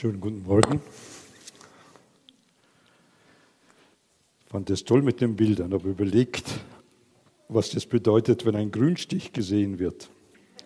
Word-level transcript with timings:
Schönen 0.00 0.20
guten 0.20 0.44
Morgen. 0.44 0.80
Ich 4.44 4.46
fand 4.48 4.70
es 4.70 4.84
toll 4.84 5.02
mit 5.02 5.20
den 5.20 5.34
Bildern, 5.34 5.72
aber 5.72 5.86
überlegt, 5.86 6.60
was 7.48 7.70
das 7.70 7.84
bedeutet, 7.84 8.46
wenn 8.46 8.54
ein 8.54 8.70
Grünstich 8.70 9.32
gesehen 9.32 9.80
wird. 9.80 10.08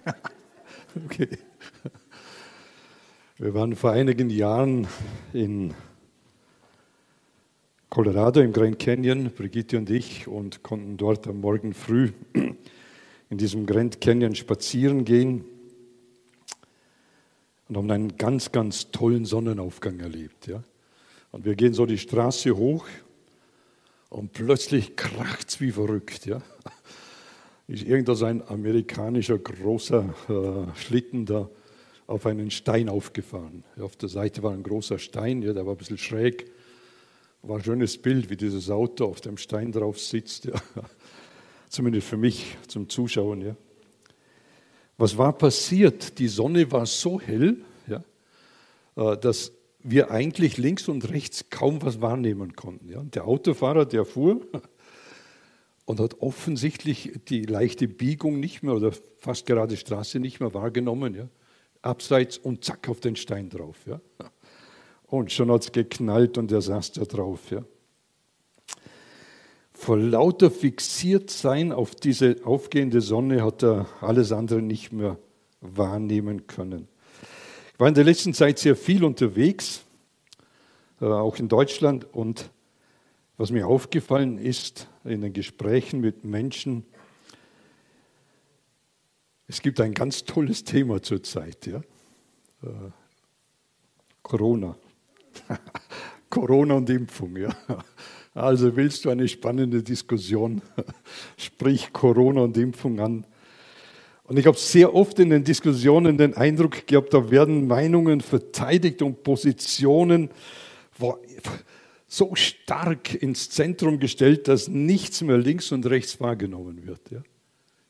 okay. 1.07 1.31
Wir 3.39 3.55
waren 3.55 3.75
vor 3.75 3.93
einigen 3.93 4.29
Jahren 4.29 4.87
in 5.33 5.73
Colorado 7.89 8.43
im 8.43 8.53
Grand 8.53 8.79
Canyon, 8.79 9.31
Brigitte 9.31 9.79
und 9.79 9.89
ich, 9.89 10.29
und 10.29 10.63
konnten 10.63 10.99
dort 10.99 11.27
am 11.27 11.41
Morgen 11.41 11.73
früh 11.73 12.11
in 12.35 13.39
diesem 13.39 13.65
Grand 13.65 13.99
Canyon 13.99 14.35
spazieren 14.35 15.07
gehen 15.07 15.47
und 17.69 17.77
haben 17.77 17.91
einen 17.91 18.17
ganz, 18.17 18.53
ganz 18.53 18.91
tollen 18.91 19.25
Sonnenaufgang 19.25 20.01
erlebt. 20.01 20.47
Ja? 20.47 20.63
Und 21.31 21.45
wir 21.45 21.55
gehen 21.55 21.75
so 21.75 21.87
die 21.87 21.99
Straße 21.99 22.57
hoch 22.57 22.87
und 24.11 24.33
plötzlich 24.33 24.97
kracht 24.97 25.49
es 25.49 25.61
wie 25.61 25.73
verrückt. 25.73 26.27
Ja? 26.27 26.43
Ist 27.69 27.85
irgendwo 27.85 28.15
so 28.15 28.27
ein 28.27 28.47
amerikanischer 28.47 29.39
großer 29.39 30.15
äh, 30.29 30.79
Schlitten 30.79 31.25
da 31.25 31.49
auf 32.07 32.27
einen 32.27 32.51
Stein 32.51 32.89
aufgefahren. 32.89 33.65
Auf 33.81 33.97
der 33.97 34.09
Seite 34.09 34.43
war 34.43 34.53
ein 34.53 34.63
großer 34.63 34.99
Stein, 34.99 35.41
ja, 35.43 35.53
der 35.53 35.65
war 35.65 35.75
ein 35.75 35.79
bisschen 35.79 35.99
schräg. 35.99 36.51
War 37.43 37.57
ein 37.57 37.65
schönes 37.65 37.97
Bild, 37.99 38.31
wie 38.31 38.37
dieses 38.37 38.71
Auto 38.71 39.07
auf 39.07 39.21
dem 39.21 39.37
Stein 39.37 39.73
drauf 39.73 39.99
sitzt. 39.99 40.45
Ja. 40.45 40.55
Zumindest 41.69 42.07
für 42.07 42.17
mich 42.17 42.57
zum 42.69 42.89
Zuschauen. 42.89 43.41
Ja. 43.41 43.57
Was 44.99 45.19
war 45.19 45.33
passiert? 45.33 46.19
Die 46.19 46.29
Sonne 46.29 46.71
war 46.71 46.87
so 46.87 47.21
hell, 47.21 47.59
ja, 47.87 48.03
äh, 48.97 49.17
dass 49.19 49.53
wir 49.83 50.11
eigentlich 50.11 50.59
links 50.59 50.89
und 50.89 51.09
rechts 51.11 51.47
kaum 51.51 51.83
was 51.83 52.01
wahrnehmen 52.01 52.55
konnten. 52.55 52.89
Ja. 52.89 53.03
Der 53.03 53.27
Autofahrer, 53.27 53.85
der 53.85 54.05
fuhr 54.05 54.41
und 55.85 55.99
hat 55.99 56.21
offensichtlich 56.21 57.19
die 57.29 57.43
leichte 57.43 57.89
Biegung 57.89 58.39
nicht 58.39 58.63
mehr 58.63 58.75
oder 58.75 58.93
fast 59.19 59.47
gerade 59.47 59.77
Straße 59.77 60.21
nicht 60.21 60.41
mehr 60.41 60.55
wahrgenommen. 60.55 61.15
Ja. 61.15 61.29
Abseits 61.81 62.39
und 62.39 62.65
zack 62.65 62.89
auf 62.89 63.01
den 63.01 63.17
Stein 63.17 63.49
drauf. 63.49 63.77
Ja. 63.87 64.01
Und 65.07 65.33
schon 65.33 65.51
hat 65.51 65.63
es 65.63 65.73
geknallt 65.73 66.39
und 66.39 66.53
er 66.53 66.63
saß 66.63 66.93
da 66.93 67.05
drauf. 67.05 67.51
Ja 67.51 67.65
vor 69.83 69.99
lauter 69.99 70.49
fixiert 70.53 71.29
sein 71.29 71.73
auf 71.73 71.97
diese 71.97 72.37
aufgehende 72.45 73.01
Sonne 73.01 73.43
hat 73.43 73.65
er 73.65 73.89
alles 74.01 74.31
andere 74.31 74.63
nicht 74.63 74.93
mehr 74.93 75.19
wahrnehmen 75.61 76.47
können. 76.47 76.87
Ich 77.75 77.81
war 77.81 77.89
in 77.89 77.95
der 77.95 78.05
letzten 78.05 78.33
Zeit 78.33 78.61
sehr 78.61 78.77
viel 78.77 79.03
unterwegs, 79.03 79.83
äh, 81.01 81.07
auch 81.07 81.37
in 81.41 81.49
Deutschland, 81.49 82.07
und 82.15 82.49
was 83.37 83.51
mir 83.51 83.67
aufgefallen 83.67 84.39
ist 84.39 84.87
in 85.03 85.21
den 85.21 85.33
Gesprächen 85.33 86.01
mit 86.01 86.23
Menschen, 86.23 86.85
es 89.49 89.63
gibt 89.63 89.81
ein 89.81 89.95
ganz 89.95 90.23
tolles 90.23 90.63
Thema 90.63 91.03
zurzeit, 91.03 91.67
ja? 91.67 91.79
Äh, 92.63 92.91
Corona. 94.23 94.77
Corona 96.31 96.75
und 96.75 96.89
Impfung, 96.89 97.37
ja. 97.37 97.53
Also 98.35 98.77
willst 98.77 99.05
du 99.05 99.11
eine 99.11 99.29
spannende 99.29 99.83
Diskussion, 99.83 100.63
sprich 101.37 101.93
Corona 101.93 102.43
und 102.43 102.57
Impfung 102.57 103.01
an. 103.01 103.27
Und 104.25 104.39
ich 104.39 104.47
habe 104.47 104.57
sehr 104.57 104.95
oft 104.95 105.19
in 105.19 105.31
den 105.31 105.45
Diskussionen 105.45 106.17
den 106.17 106.35
Eindruck 106.35 106.87
gehabt, 106.87 107.13
da 107.13 107.31
werden 107.31 107.67
Meinungen 107.67 108.21
verteidigt 108.21 109.03
und 109.03 109.23
Positionen 109.23 110.31
so 112.07 112.35
stark 112.35 113.15
ins 113.15 113.51
Zentrum 113.51 113.99
gestellt, 113.99 114.49
dass 114.49 114.69
nichts 114.69 115.21
mehr 115.23 115.39
links 115.39 115.73
und 115.73 115.85
rechts 115.87 116.21
wahrgenommen 116.21 116.87
wird. 116.87 117.11
Ja? 117.11 117.23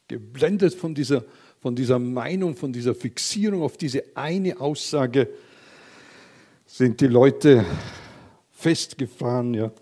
Geblendet 0.08 0.74
von 0.74 0.94
dieser, 0.94 1.24
von 1.60 1.76
dieser 1.76 1.98
Meinung, 1.98 2.56
von 2.56 2.72
dieser 2.72 2.94
Fixierung 2.94 3.62
auf 3.62 3.76
diese 3.76 4.04
eine 4.14 4.60
Aussage 4.60 5.28
sind 6.66 7.00
die 7.00 7.06
Leute 7.06 7.64
festgefahren. 8.50 9.54
Ja? 9.54 9.72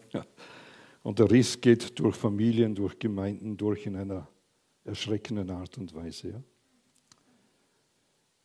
Und 1.10 1.18
der 1.18 1.28
Riss 1.28 1.60
geht 1.60 1.98
durch 1.98 2.14
Familien, 2.14 2.76
durch 2.76 2.96
Gemeinden 2.96 3.56
durch 3.56 3.84
in 3.84 3.96
einer 3.96 4.28
erschreckenden 4.84 5.50
Art 5.50 5.76
und 5.76 5.92
Weise. 5.92 6.28
Ja? 6.28 6.42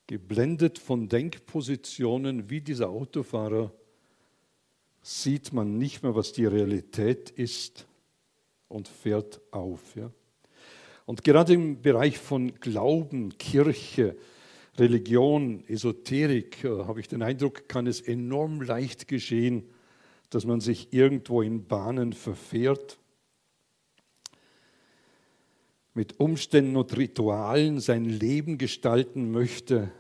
Geblendet 0.07 0.79
von 0.79 1.07
Denkpositionen 1.07 2.49
wie 2.49 2.61
dieser 2.61 2.89
Autofahrer 2.89 3.71
sieht 5.03 5.53
man 5.53 5.77
nicht 5.77 6.01
mehr, 6.01 6.15
was 6.15 6.33
die 6.33 6.47
Realität 6.47 7.29
ist 7.29 7.85
und 8.67 8.87
fährt 8.87 9.41
auf. 9.51 9.95
Ja? 9.95 10.09
Und 11.05 11.23
gerade 11.23 11.53
im 11.53 11.83
Bereich 11.83 12.17
von 12.17 12.55
Glauben, 12.55 13.37
Kirche, 13.37 14.17
Religion, 14.79 15.63
Esoterik 15.67 16.63
äh, 16.63 16.69
habe 16.69 16.99
ich 16.99 17.07
den 17.07 17.21
Eindruck, 17.21 17.69
kann 17.69 17.85
es 17.85 18.01
enorm 18.01 18.63
leicht 18.63 19.07
geschehen, 19.07 19.69
dass 20.35 20.45
man 20.45 20.59
sich 20.59 20.91
irgendwo 20.91 21.41
in 21.41 21.65
Bahnen 21.65 22.11
verfährt, 22.11 22.99
mit 25.93 26.19
Umständen 26.19 26.75
und 26.75 26.97
Ritualen 26.97 27.79
sein 27.79 28.03
Leben 28.03 28.57
gestalten 28.57 29.31
möchte 29.31 29.93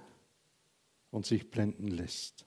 und 1.09 1.25
sich 1.25 1.49
blenden 1.49 1.87
lässt. 1.87 2.45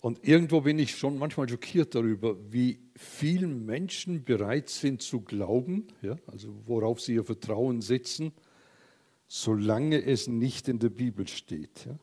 Und 0.00 0.26
irgendwo 0.26 0.62
bin 0.62 0.80
ich 0.80 0.96
schon 0.96 1.16
manchmal 1.16 1.48
schockiert 1.48 1.94
darüber, 1.94 2.36
wie 2.52 2.80
viele 2.96 3.46
Menschen 3.46 4.24
bereit 4.24 4.68
sind 4.68 5.02
zu 5.02 5.20
glauben, 5.20 5.86
ja, 6.02 6.16
also 6.26 6.52
worauf 6.66 7.00
sie 7.00 7.14
ihr 7.14 7.24
Vertrauen 7.24 7.82
setzen, 7.82 8.32
solange 9.28 10.04
es 10.04 10.26
nicht 10.26 10.66
in 10.66 10.80
der 10.80 10.90
Bibel 10.90 11.28
steht. 11.28 11.86
Ja. 11.86 11.96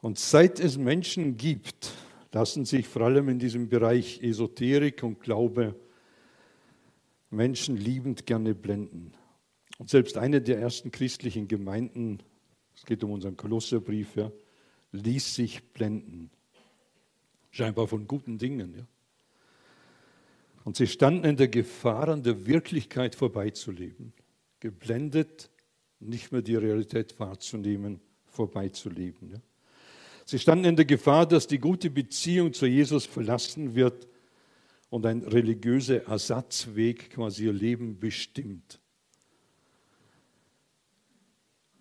Und 0.00 0.18
seit 0.18 0.60
es 0.60 0.76
Menschen 0.76 1.36
gibt, 1.36 1.92
lassen 2.32 2.64
sich 2.64 2.86
vor 2.86 3.02
allem 3.02 3.28
in 3.28 3.38
diesem 3.38 3.68
Bereich 3.68 4.22
Esoterik 4.22 5.02
und 5.02 5.20
Glaube 5.20 5.74
Menschen 7.30 7.76
liebend 7.76 8.26
gerne 8.26 8.54
blenden. 8.54 9.12
Und 9.78 9.90
selbst 9.90 10.16
eine 10.16 10.40
der 10.40 10.58
ersten 10.58 10.90
christlichen 10.90 11.48
Gemeinden, 11.48 12.18
es 12.74 12.84
geht 12.84 13.02
um 13.04 13.10
unseren 13.10 13.36
Kolosserbrief, 13.36 14.16
ja, 14.16 14.30
ließ 14.92 15.34
sich 15.34 15.62
blenden. 15.72 16.30
Scheinbar 17.50 17.88
von 17.88 18.06
guten 18.06 18.38
Dingen. 18.38 18.74
Ja. 18.76 18.86
Und 20.64 20.76
sie 20.76 20.86
standen 20.86 21.24
in 21.24 21.36
der 21.36 21.48
Gefahr, 21.48 22.08
an 22.08 22.22
der 22.22 22.46
Wirklichkeit 22.46 23.14
vorbeizuleben. 23.14 24.12
Geblendet, 24.60 25.50
nicht 26.00 26.32
mehr 26.32 26.42
die 26.42 26.56
Realität 26.56 27.18
wahrzunehmen, 27.18 28.00
vorbeizuleben. 28.26 29.30
Ja. 29.30 29.38
Sie 30.28 30.40
standen 30.40 30.64
in 30.64 30.76
der 30.76 30.84
Gefahr, 30.84 31.24
dass 31.24 31.46
die 31.46 31.60
gute 31.60 31.88
Beziehung 31.88 32.52
zu 32.52 32.66
Jesus 32.66 33.06
verlassen 33.06 33.76
wird 33.76 34.08
und 34.90 35.06
ein 35.06 35.22
religiöser 35.22 36.04
Ersatzweg 36.06 37.10
quasi 37.10 37.44
ihr 37.44 37.52
Leben 37.52 38.00
bestimmt. 38.00 38.80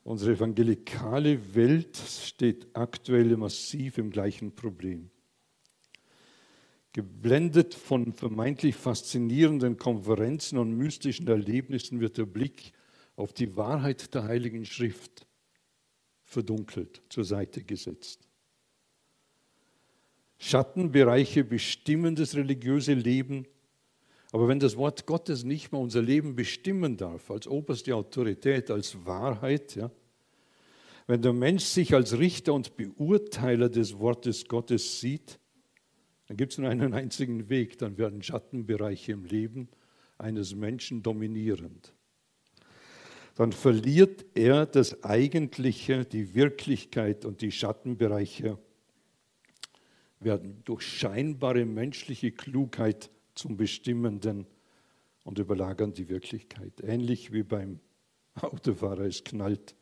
Unsere 0.03 0.33
evangelikale 0.33 1.55
Welt 1.55 1.97
steht 1.97 2.67
aktuell 2.73 3.35
massiv 3.35 3.97
im 3.97 4.11
gleichen 4.11 4.53
Problem. 4.53 5.09
Geblendet 6.93 7.73
von 7.73 8.13
vermeintlich 8.13 8.75
faszinierenden 8.75 9.77
Konferenzen 9.77 10.59
und 10.59 10.77
mystischen 10.77 11.27
Erlebnissen 11.27 11.99
wird 11.99 12.19
der 12.19 12.27
Blick 12.27 12.73
auf 13.15 13.33
die 13.33 13.57
Wahrheit 13.57 14.13
der 14.13 14.25
Heiligen 14.25 14.65
Schrift 14.65 15.25
verdunkelt, 16.23 17.01
zur 17.09 17.25
Seite 17.25 17.63
gesetzt. 17.63 18.24
Schattenbereiche 20.45 21.43
bestimmen 21.43 22.15
das 22.15 22.35
religiöse 22.35 22.93
Leben. 22.93 23.47
Aber 24.31 24.47
wenn 24.47 24.59
das 24.59 24.77
Wort 24.77 25.07
Gottes 25.07 25.43
nicht 25.43 25.71
mehr 25.71 25.81
unser 25.81 26.03
Leben 26.03 26.35
bestimmen 26.35 26.97
darf, 26.97 27.31
als 27.31 27.47
oberste 27.47 27.95
Autorität, 27.95 28.69
als 28.69 29.05
Wahrheit, 29.05 29.75
ja, 29.75 29.89
wenn 31.07 31.23
der 31.23 31.33
Mensch 31.33 31.63
sich 31.63 31.95
als 31.95 32.19
Richter 32.19 32.53
und 32.53 32.75
Beurteiler 32.75 33.69
des 33.69 33.97
Wortes 33.97 34.45
Gottes 34.47 34.99
sieht, 34.99 35.39
dann 36.27 36.37
gibt 36.37 36.51
es 36.51 36.59
nur 36.59 36.69
einen 36.69 36.93
einzigen 36.93 37.49
Weg, 37.49 37.79
dann 37.79 37.97
werden 37.97 38.21
Schattenbereiche 38.21 39.13
im 39.13 39.25
Leben 39.25 39.67
eines 40.19 40.53
Menschen 40.53 41.01
dominierend. 41.01 41.91
Dann 43.33 43.51
verliert 43.51 44.25
er 44.35 44.67
das 44.67 45.03
Eigentliche, 45.03 46.05
die 46.05 46.35
Wirklichkeit 46.35 47.25
und 47.25 47.41
die 47.41 47.51
Schattenbereiche 47.51 48.59
werden 50.19 50.61
durch 50.65 50.81
scheinbare 50.81 51.65
menschliche 51.65 52.31
Klugheit 52.31 53.09
zum 53.33 53.57
Bestimmenden 53.57 54.45
und 55.23 55.39
überlagern 55.39 55.93
die 55.93 56.09
Wirklichkeit. 56.09 56.73
Ähnlich 56.81 57.33
wie 57.33 57.43
beim 57.43 57.79
Autofahrer, 58.41 59.05
es 59.05 59.23
knallt 59.23 59.75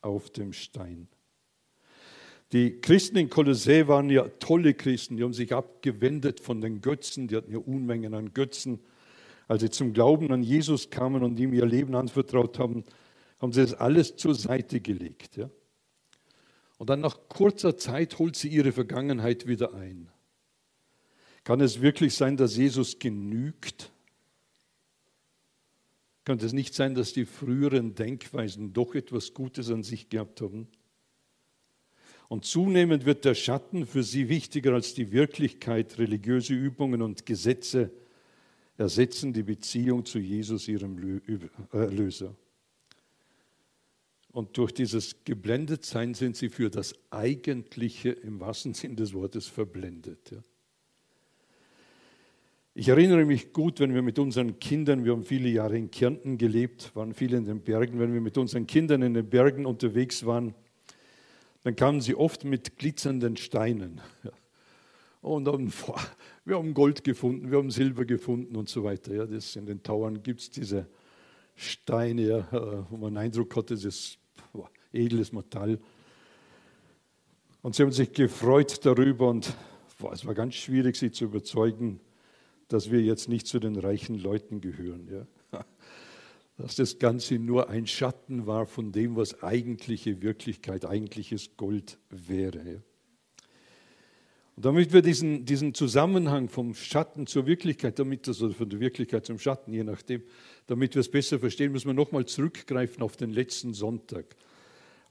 auf 0.00 0.30
dem 0.30 0.52
Stein. 0.52 1.08
Die 2.52 2.80
Christen 2.80 3.16
in 3.16 3.28
Kolossä 3.28 3.88
waren 3.88 4.08
ja 4.08 4.28
tolle 4.38 4.74
Christen, 4.74 5.16
die 5.16 5.24
haben 5.24 5.32
sich 5.32 5.52
abgewendet 5.52 6.38
von 6.38 6.60
den 6.60 6.80
Götzen, 6.80 7.26
die 7.26 7.36
hatten 7.36 7.50
ja 7.50 7.58
Unmengen 7.58 8.14
an 8.14 8.32
Götzen. 8.34 8.78
Als 9.48 9.62
sie 9.62 9.70
zum 9.70 9.92
Glauben 9.92 10.30
an 10.32 10.42
Jesus 10.42 10.90
kamen 10.90 11.22
und 11.22 11.38
ihm 11.40 11.52
ihr 11.52 11.66
Leben 11.66 11.94
anvertraut 11.94 12.58
haben, 12.58 12.84
haben 13.40 13.52
sie 13.52 13.62
das 13.62 13.74
alles 13.74 14.16
zur 14.16 14.34
Seite 14.34 14.80
gelegt. 14.80 15.36
Ja? 15.36 15.50
Und 16.78 16.90
dann 16.90 17.00
nach 17.00 17.28
kurzer 17.28 17.76
Zeit 17.76 18.18
holt 18.18 18.36
sie 18.36 18.48
ihre 18.48 18.72
Vergangenheit 18.72 19.46
wieder 19.46 19.74
ein. 19.74 20.10
Kann 21.44 21.60
es 21.60 21.80
wirklich 21.80 22.14
sein, 22.14 22.36
dass 22.36 22.56
Jesus 22.56 22.98
genügt? 22.98 23.92
Könnte 26.24 26.44
es 26.44 26.52
nicht 26.52 26.74
sein, 26.74 26.94
dass 26.94 27.12
die 27.12 27.24
früheren 27.24 27.94
Denkweisen 27.94 28.72
doch 28.72 28.94
etwas 28.94 29.32
Gutes 29.32 29.70
an 29.70 29.84
sich 29.84 30.08
gehabt 30.08 30.40
haben? 30.40 30.66
Und 32.28 32.44
zunehmend 32.44 33.04
wird 33.06 33.24
der 33.24 33.34
Schatten 33.34 33.86
für 33.86 34.02
sie 34.02 34.28
wichtiger 34.28 34.74
als 34.74 34.94
die 34.94 35.12
Wirklichkeit. 35.12 35.98
Religiöse 35.98 36.54
Übungen 36.54 37.00
und 37.00 37.24
Gesetze 37.24 37.92
ersetzen 38.76 39.32
die 39.32 39.44
Beziehung 39.44 40.04
zu 40.04 40.18
Jesus, 40.18 40.66
ihrem 40.66 41.22
Erlöser. 41.70 42.34
Und 44.36 44.58
durch 44.58 44.72
dieses 44.72 45.24
Geblendetsein 45.24 46.12
sind 46.12 46.36
sie 46.36 46.50
für 46.50 46.68
das 46.68 46.94
Eigentliche 47.08 48.10
im 48.10 48.38
wahrsten 48.38 48.74
Sinn 48.74 48.94
des 48.94 49.14
Wortes 49.14 49.46
verblendet. 49.46 50.30
Ja. 50.30 50.36
Ich 52.74 52.88
erinnere 52.88 53.24
mich 53.24 53.54
gut, 53.54 53.80
wenn 53.80 53.94
wir 53.94 54.02
mit 54.02 54.18
unseren 54.18 54.58
Kindern, 54.58 55.06
wir 55.06 55.12
haben 55.12 55.24
viele 55.24 55.48
Jahre 55.48 55.78
in 55.78 55.90
Kärnten 55.90 56.36
gelebt, 56.36 56.94
waren 56.94 57.14
viele 57.14 57.38
in 57.38 57.46
den 57.46 57.62
Bergen, 57.62 57.98
wenn 57.98 58.12
wir 58.12 58.20
mit 58.20 58.36
unseren 58.36 58.66
Kindern 58.66 59.00
in 59.00 59.14
den 59.14 59.26
Bergen 59.26 59.64
unterwegs 59.64 60.26
waren, 60.26 60.54
dann 61.62 61.74
kamen 61.74 62.02
sie 62.02 62.14
oft 62.14 62.44
mit 62.44 62.76
glitzernden 62.76 63.38
Steinen. 63.38 64.02
Und 65.22 65.48
haben, 65.48 65.72
wir 66.44 66.56
haben 66.56 66.74
Gold 66.74 67.04
gefunden, 67.04 67.50
wir 67.50 67.56
haben 67.56 67.70
Silber 67.70 68.04
gefunden 68.04 68.54
und 68.54 68.68
so 68.68 68.84
weiter. 68.84 69.14
Ja, 69.14 69.24
das 69.24 69.56
in 69.56 69.64
den 69.64 69.82
Tauern 69.82 70.22
gibt 70.22 70.40
es 70.40 70.50
diese 70.50 70.86
Steine, 71.54 72.86
wo 72.90 72.98
man 72.98 73.14
den 73.14 73.18
Eindruck 73.22 73.56
hatte, 73.56 73.78
das 73.78 74.18
edles 74.96 75.32
Metall. 75.32 75.78
Und 77.62 77.74
sie 77.74 77.82
haben 77.82 77.92
sich 77.92 78.12
gefreut 78.12 78.84
darüber 78.84 79.28
und 79.28 79.54
boah, 79.98 80.12
es 80.12 80.24
war 80.26 80.34
ganz 80.34 80.54
schwierig, 80.54 80.96
sie 80.96 81.10
zu 81.10 81.24
überzeugen, 81.24 82.00
dass 82.68 82.90
wir 82.90 83.00
jetzt 83.02 83.28
nicht 83.28 83.46
zu 83.46 83.58
den 83.58 83.76
reichen 83.76 84.18
Leuten 84.18 84.60
gehören. 84.60 85.08
Ja? 85.52 85.64
Dass 86.58 86.74
das 86.74 86.98
Ganze 86.98 87.38
nur 87.38 87.68
ein 87.68 87.86
Schatten 87.86 88.46
war 88.46 88.66
von 88.66 88.90
dem, 88.90 89.14
was 89.14 89.42
eigentliche 89.42 90.22
Wirklichkeit, 90.22 90.86
eigentliches 90.86 91.56
Gold 91.56 91.98
wäre. 92.08 92.58
Ja? 92.58 92.80
Und 94.56 94.64
damit 94.64 94.94
wir 94.94 95.02
diesen, 95.02 95.44
diesen 95.44 95.74
Zusammenhang 95.74 96.48
vom 96.48 96.74
Schatten 96.74 97.26
zur 97.26 97.46
Wirklichkeit, 97.46 97.98
damit 97.98 98.26
das, 98.26 98.40
oder 98.40 98.54
von 98.54 98.70
der 98.70 98.80
Wirklichkeit 98.80 99.26
zum 99.26 99.38
Schatten, 99.38 99.70
je 99.70 99.84
nachdem, 99.84 100.22
damit 100.66 100.94
wir 100.94 101.00
es 101.00 101.10
besser 101.10 101.38
verstehen, 101.38 101.72
müssen 101.72 101.88
wir 101.88 101.94
nochmal 101.94 102.24
zurückgreifen 102.24 103.02
auf 103.02 103.18
den 103.18 103.30
letzten 103.30 103.74
Sonntag, 103.74 104.34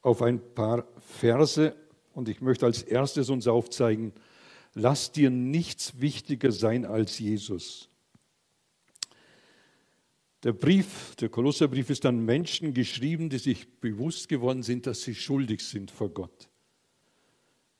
auf 0.06 0.22
ein 0.22 0.40
paar 0.54 0.88
Verse. 1.00 1.75
Und 2.13 2.30
ich 2.30 2.40
möchte 2.40 2.66
als 2.66 2.84
erstes 2.84 3.30
uns 3.30 3.48
aufzeigen, 3.48 4.13
lass 4.75 5.12
dir 5.12 5.31
nichts 5.31 6.00
wichtiger 6.00 6.52
sein 6.52 6.86
als 6.86 7.18
Jesus. 7.18 7.90
Der 10.44 10.54
Brief, 10.54 11.16
der 11.16 11.30
Kolosserbrief 11.30 11.90
ist 11.90 12.06
an 12.06 12.24
Menschen 12.24 12.75
geschrieben, 12.75 13.30
die 13.30 13.40
sich 13.40 13.68
bewusst 13.80 14.30
geworden 14.30 14.62
sind, 14.62 14.86
dass 14.86 15.02
sie 15.02 15.16
schuldig 15.16 15.62
sind 15.62 15.90
vor 15.90 16.10
Gott. 16.10 16.50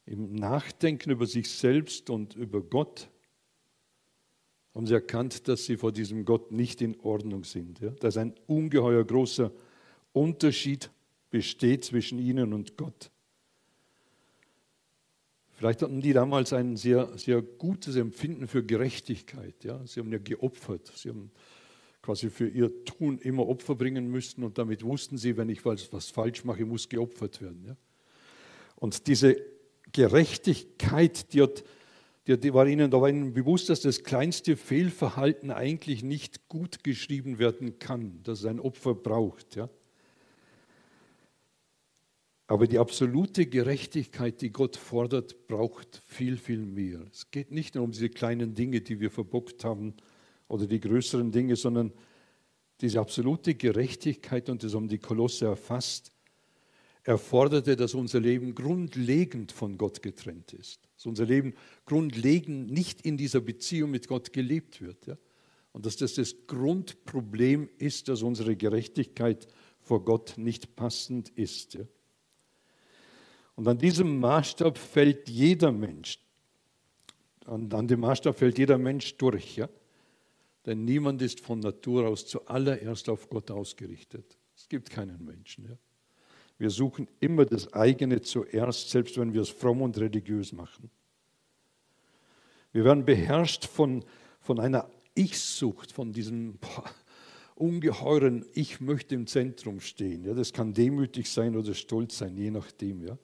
Im 0.08 0.34
Nachdenken 0.34 1.12
über 1.12 1.28
sich 1.28 1.48
selbst 1.50 2.10
und 2.10 2.36
über 2.36 2.62
Gott 2.62 3.08
haben 4.74 4.88
sie 4.88 4.96
erkannt, 4.96 5.48
dass 5.48 5.66
sie 5.66 5.78
vor 5.78 5.92
diesem 5.92 6.26
Gott 6.26 6.52
nicht 6.52 6.82
in 6.82 7.00
Ordnung 7.02 7.44
sind. 7.44 7.82
Ja? 7.82 7.92
Dass 7.92 8.18
ein 8.18 8.34
ungeheuer 8.48 9.04
großer 9.04 9.52
Unterschied 10.12 10.90
besteht 11.36 11.84
zwischen 11.84 12.18
ihnen 12.18 12.54
und 12.54 12.78
Gott. 12.78 13.12
Vielleicht 15.52 15.82
hatten 15.82 16.00
die 16.00 16.14
damals 16.14 16.54
ein 16.54 16.78
sehr, 16.78 17.18
sehr 17.18 17.42
gutes 17.42 17.98
Empfinden 17.98 18.48
für 18.48 18.64
Gerechtigkeit. 18.64 19.62
Ja? 19.66 19.86
Sie 19.86 20.00
haben 20.00 20.14
ja 20.14 20.18
geopfert. 20.18 20.94
Sie 20.96 21.10
haben 21.10 21.32
quasi 22.02 22.30
für 22.30 22.48
ihr 22.48 22.86
Tun 22.86 23.18
immer 23.18 23.50
Opfer 23.50 23.76
bringen 23.76 24.10
müssen 24.10 24.46
und 24.46 24.58
damit 24.58 24.82
wussten 24.86 25.18
sie, 25.18 25.36
wenn 25.36 25.50
ich 25.50 25.66
was, 25.66 26.10
falsch 26.10 26.46
mache, 26.46 26.64
muss 26.64 26.88
geopfert 26.88 27.42
werden. 27.42 27.66
Ja? 27.68 27.76
Und 28.78 29.06
diese 29.08 29.36
Gerechtigkeit, 29.92 31.34
die, 31.34 31.42
hat, 31.42 31.66
die, 32.28 32.40
die 32.40 32.54
war 32.54 32.66
ihnen, 32.66 32.90
da 32.90 33.02
war 33.02 33.10
ihnen 33.10 33.34
bewusst, 33.34 33.68
dass 33.68 33.82
das 33.82 34.04
kleinste 34.04 34.56
Fehlverhalten 34.56 35.52
eigentlich 35.52 36.02
nicht 36.02 36.48
gut 36.48 36.82
geschrieben 36.86 37.40
werden 37.40 37.78
kann, 37.78 38.24
dass 38.24 38.40
es 38.40 38.46
ein 38.46 38.62
Opfer 38.62 38.96
braucht. 38.96 39.58
Ja? 39.58 39.70
Aber 42.48 42.68
die 42.68 42.78
absolute 42.78 43.48
Gerechtigkeit, 43.48 44.42
die 44.42 44.52
Gott 44.52 44.76
fordert, 44.76 45.48
braucht 45.48 46.02
viel, 46.06 46.38
viel 46.38 46.66
mehr. 46.66 47.02
Es 47.12 47.32
geht 47.32 47.52
nicht 47.52 47.76
nur 47.76 47.84
um 47.84 47.92
diese 47.92 48.10
kleinen 48.10 48.54
Dinge, 48.54 48.82
die 48.82 49.00
wir 49.00 49.10
verbockt 49.10 49.64
haben, 49.64 49.96
oder 50.48 50.68
die 50.68 50.80
größeren 50.80 51.32
Dinge, 51.32 51.56
sondern 51.56 51.92
diese 52.82 53.00
absolute 53.00 53.56
Gerechtigkeit, 53.56 54.50
und 54.50 54.64
das 54.64 54.76
haben 54.76 54.88
die 54.88 55.00
Kolosse 55.00 55.46
erfasst, 55.46 56.12
erforderte, 57.04 57.76
dass 57.76 57.94
unser 57.94 58.20
Leben 58.20 58.56
grundlegend 58.56 59.52
von 59.52 59.78
Gott 59.78 60.02
getrennt 60.02 60.54
ist. 60.54 60.90
Dass 60.96 61.06
unser 61.06 61.26
Leben 61.26 61.54
grundlegend 61.86 62.72
nicht 62.72 63.02
in 63.02 63.16
dieser 63.16 63.42
Beziehung 63.42 63.92
mit 63.92 64.08
Gott 64.08 64.34
gelebt 64.34 64.82
wird. 64.82 65.06
Ja? 65.06 65.18
Und 65.72 65.86
dass 65.86 65.98
das 65.98 66.16
das 66.16 66.36
Grundproblem 66.48 67.70
ist, 67.78 68.08
dass 68.08 68.24
unsere 68.24 68.56
Gerechtigkeit 68.56 69.48
vor 69.82 70.04
Gott 70.04 70.34
nicht 70.38 70.76
passend 70.76 71.30
ist. 71.30 71.76
Ja? 71.76 71.86
Und 73.56 73.68
an 73.68 73.78
diesem 73.78 74.20
Maßstab 74.20 74.78
fällt 74.78 75.30
jeder 75.30 75.72
Mensch, 75.72 76.20
an, 77.46 77.72
an 77.72 77.88
dem 77.88 78.02
Maßstab 78.02 78.38
fällt 78.38 78.58
jeder 78.58 78.78
Mensch 78.78 79.16
durch. 79.18 79.58
Ja? 79.58 79.70
Denn 80.66 80.84
niemand 80.84 81.22
ist 81.22 81.40
von 81.40 81.60
Natur 81.60 82.08
aus 82.08 82.28
zuallererst 82.28 83.08
auf 83.10 83.30
Gott 83.30 83.52
ausgerichtet. 83.52 84.38
Es 84.56 84.68
gibt 84.68 84.90
keinen 84.90 85.24
Menschen. 85.24 85.66
Ja? 85.66 85.78
Wir 86.58 86.70
suchen 86.70 87.08
immer 87.20 87.46
das 87.46 87.72
eigene 87.74 88.22
zuerst, 88.22 88.90
selbst 88.90 89.18
wenn 89.18 89.34
wir 89.34 89.42
es 89.42 89.50
fromm 89.50 89.82
und 89.82 89.98
religiös 89.98 90.54
machen. 90.54 90.90
Wir 92.72 92.84
werden 92.84 93.06
beherrscht 93.06 93.66
von, 93.66 94.04
von 94.42 94.60
einer 94.60 94.90
Ich-Sucht, 95.14 95.92
von 95.92 96.12
diesem 96.12 96.58
boah, 96.58 96.84
ungeheuren 97.56 98.46
Ich 98.54 98.82
möchte 98.82 99.16
im 99.16 99.28
Zentrum 99.28 99.80
stehen. 99.80 100.26
Ja, 100.26 100.34
das 100.34 100.52
kann 100.52 100.74
demütig 100.74 101.30
sein 101.30 101.56
oder 101.56 101.74
stolz 101.74 102.18
sein, 102.18 102.36
je 102.36 102.52
nachdem. 102.52 103.02
Ja. 103.02 103.18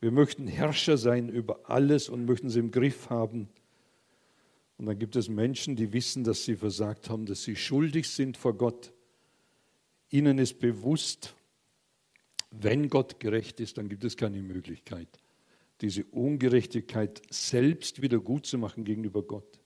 Wir 0.00 0.10
möchten 0.10 0.46
Herrscher 0.46 0.96
sein 0.96 1.28
über 1.28 1.70
alles 1.70 2.08
und 2.08 2.24
möchten 2.24 2.50
sie 2.50 2.60
im 2.60 2.70
Griff 2.70 3.10
haben. 3.10 3.48
Und 4.76 4.86
dann 4.86 4.98
gibt 4.98 5.16
es 5.16 5.28
Menschen, 5.28 5.76
die 5.76 5.92
wissen, 5.92 6.24
dass 6.24 6.44
sie 6.44 6.56
versagt 6.56 7.08
haben, 7.08 7.26
dass 7.26 7.44
sie 7.44 7.56
schuldig 7.56 8.08
sind 8.08 8.36
vor 8.36 8.54
Gott. 8.54 8.92
Ihnen 10.10 10.38
ist 10.38 10.58
bewusst, 10.58 11.34
wenn 12.50 12.88
Gott 12.88 13.20
gerecht 13.20 13.60
ist, 13.60 13.78
dann 13.78 13.88
gibt 13.88 14.04
es 14.04 14.16
keine 14.16 14.40
Möglichkeit, 14.42 15.08
diese 15.80 16.04
Ungerechtigkeit 16.04 17.22
selbst 17.30 18.02
wieder 18.02 18.18
gut 18.18 18.46
zu 18.46 18.58
machen 18.58 18.84
gegenüber 18.84 19.22
Gott. 19.22 19.58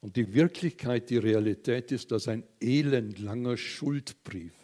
Und 0.00 0.16
die 0.16 0.32
Wirklichkeit, 0.32 1.10
die 1.10 1.18
Realität 1.18 1.92
ist, 1.92 2.10
dass 2.10 2.26
ein 2.26 2.44
elendlanger 2.60 3.56
Schuldbrief 3.56 4.54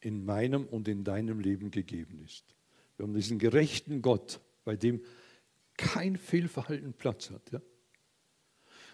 in 0.00 0.24
meinem 0.24 0.66
und 0.66 0.88
in 0.88 1.04
deinem 1.04 1.40
Leben 1.40 1.70
gegeben 1.70 2.20
ist. 2.24 2.44
Wir 2.96 3.06
haben 3.06 3.14
diesen 3.14 3.38
gerechten 3.38 4.02
Gott, 4.02 4.40
bei 4.64 4.76
dem 4.76 5.02
kein 5.76 6.16
Fehlverhalten 6.16 6.92
Platz 6.92 7.30
hat. 7.30 7.50
Ja? 7.52 7.60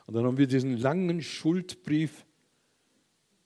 Und 0.07 0.15
dann 0.15 0.25
haben 0.25 0.39
wir 0.39 0.47
diesen 0.47 0.77
langen 0.77 1.23
Schuldbrief 1.23 2.25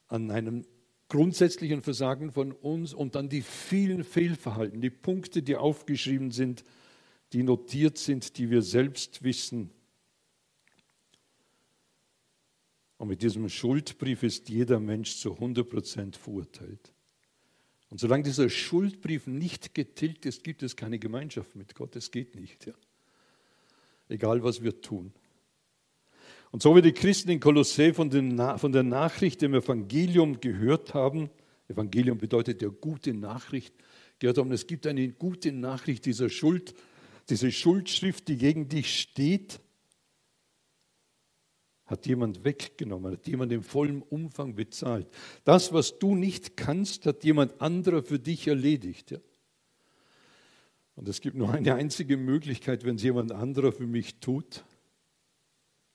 an 0.09 0.31
einem 0.31 0.67
grundsätzlichen 1.09 1.83
Versagen 1.83 2.33
von 2.33 2.53
uns 2.53 2.95
und 2.95 3.15
dann 3.15 3.29
die 3.29 3.43
vielen 3.43 4.05
Fehlverhalten, 4.05 4.81
die 4.81 4.91
Punkte, 4.91 5.43
die 5.43 5.57
aufgeschrieben 5.57 6.31
sind, 6.31 6.65
die 7.33 7.43
notiert 7.43 7.99
sind, 7.99 8.39
die 8.39 8.51
wir 8.51 8.63
selbst 8.63 9.23
wissen. 9.23 9.71
Und 12.99 13.09
mit 13.09 13.23
diesem 13.23 13.49
Schuldbrief 13.49 14.23
ist 14.23 14.49
jeder 14.49 14.79
Mensch 14.79 15.17
zu 15.17 15.33
100 15.33 15.69
Prozent 15.69 16.17
verurteilt. 16.17 16.93
Und 17.91 17.99
solange 17.99 18.23
dieser 18.23 18.49
Schuldbrief 18.49 19.27
nicht 19.27 19.75
getilgt 19.75 20.25
ist, 20.25 20.45
gibt 20.45 20.63
es 20.63 20.77
keine 20.77 20.99
Gemeinschaft 20.99 21.57
mit 21.57 21.75
Gott. 21.75 21.97
Es 21.97 22.11
geht 22.11 22.37
nicht. 22.37 22.67
Ja. 22.67 22.75
Egal, 24.09 24.43
was 24.43 24.63
wir 24.63 24.81
tun. 24.81 25.13
Und 26.53 26.63
so 26.63 26.75
wie 26.75 26.83
die 26.83 26.93
Christen 26.93 27.31
in 27.31 27.41
Kolossä 27.41 27.93
von, 27.93 28.11
von 28.59 28.73
der 28.73 28.83
Nachricht 28.83 29.43
im 29.43 29.55
Evangelium 29.55 30.41
gehört 30.41 30.95
haben, 30.95 31.31
Evangelium 31.69 32.19
bedeutet 32.19 32.63
ja 32.63 32.69
gute 32.69 33.15
Nachricht, 33.15 33.75
gehört 34.19 34.39
haben, 34.39 34.51
es 34.53 34.67
gibt 34.67 34.87
eine 34.87 35.09
gute 35.11 35.53
Nachricht 35.53 36.07
dieser 36.07 36.29
Schuld, 36.29 36.75
diese 37.29 37.53
Schuldschrift, 37.53 38.27
die 38.27 38.37
gegen 38.37 38.69
dich 38.69 39.01
steht, 39.01 39.61
hat 41.91 42.07
jemand 42.07 42.45
weggenommen, 42.45 43.13
hat 43.15 43.27
jemand 43.27 43.53
im 43.53 43.65
vollen 43.65 44.03
Umfang 44.03 44.55
bezahlt. 44.55 45.09
Das, 45.45 45.73
was 45.73 45.99
du 45.99 46.15
nicht 46.15 46.57
kannst, 46.57 47.05
hat 47.05 47.25
jemand 47.25 47.61
anderer 47.61 48.03
für 48.03 48.21
dich 48.21 48.47
erledigt. 48.47 49.11
Ja? 49.11 49.19
Und 50.95 51.09
es 51.09 51.21
gibt 51.21 51.37
nur 51.37 51.51
eine 51.51 51.75
einzige 51.75 52.17
Möglichkeit, 52.17 52.85
wenn 52.85 52.97
es 52.97 53.03
jemand 53.03 53.33
anderer 53.33 53.73
für 53.73 53.87
mich 53.87 54.21
tut, 54.21 54.65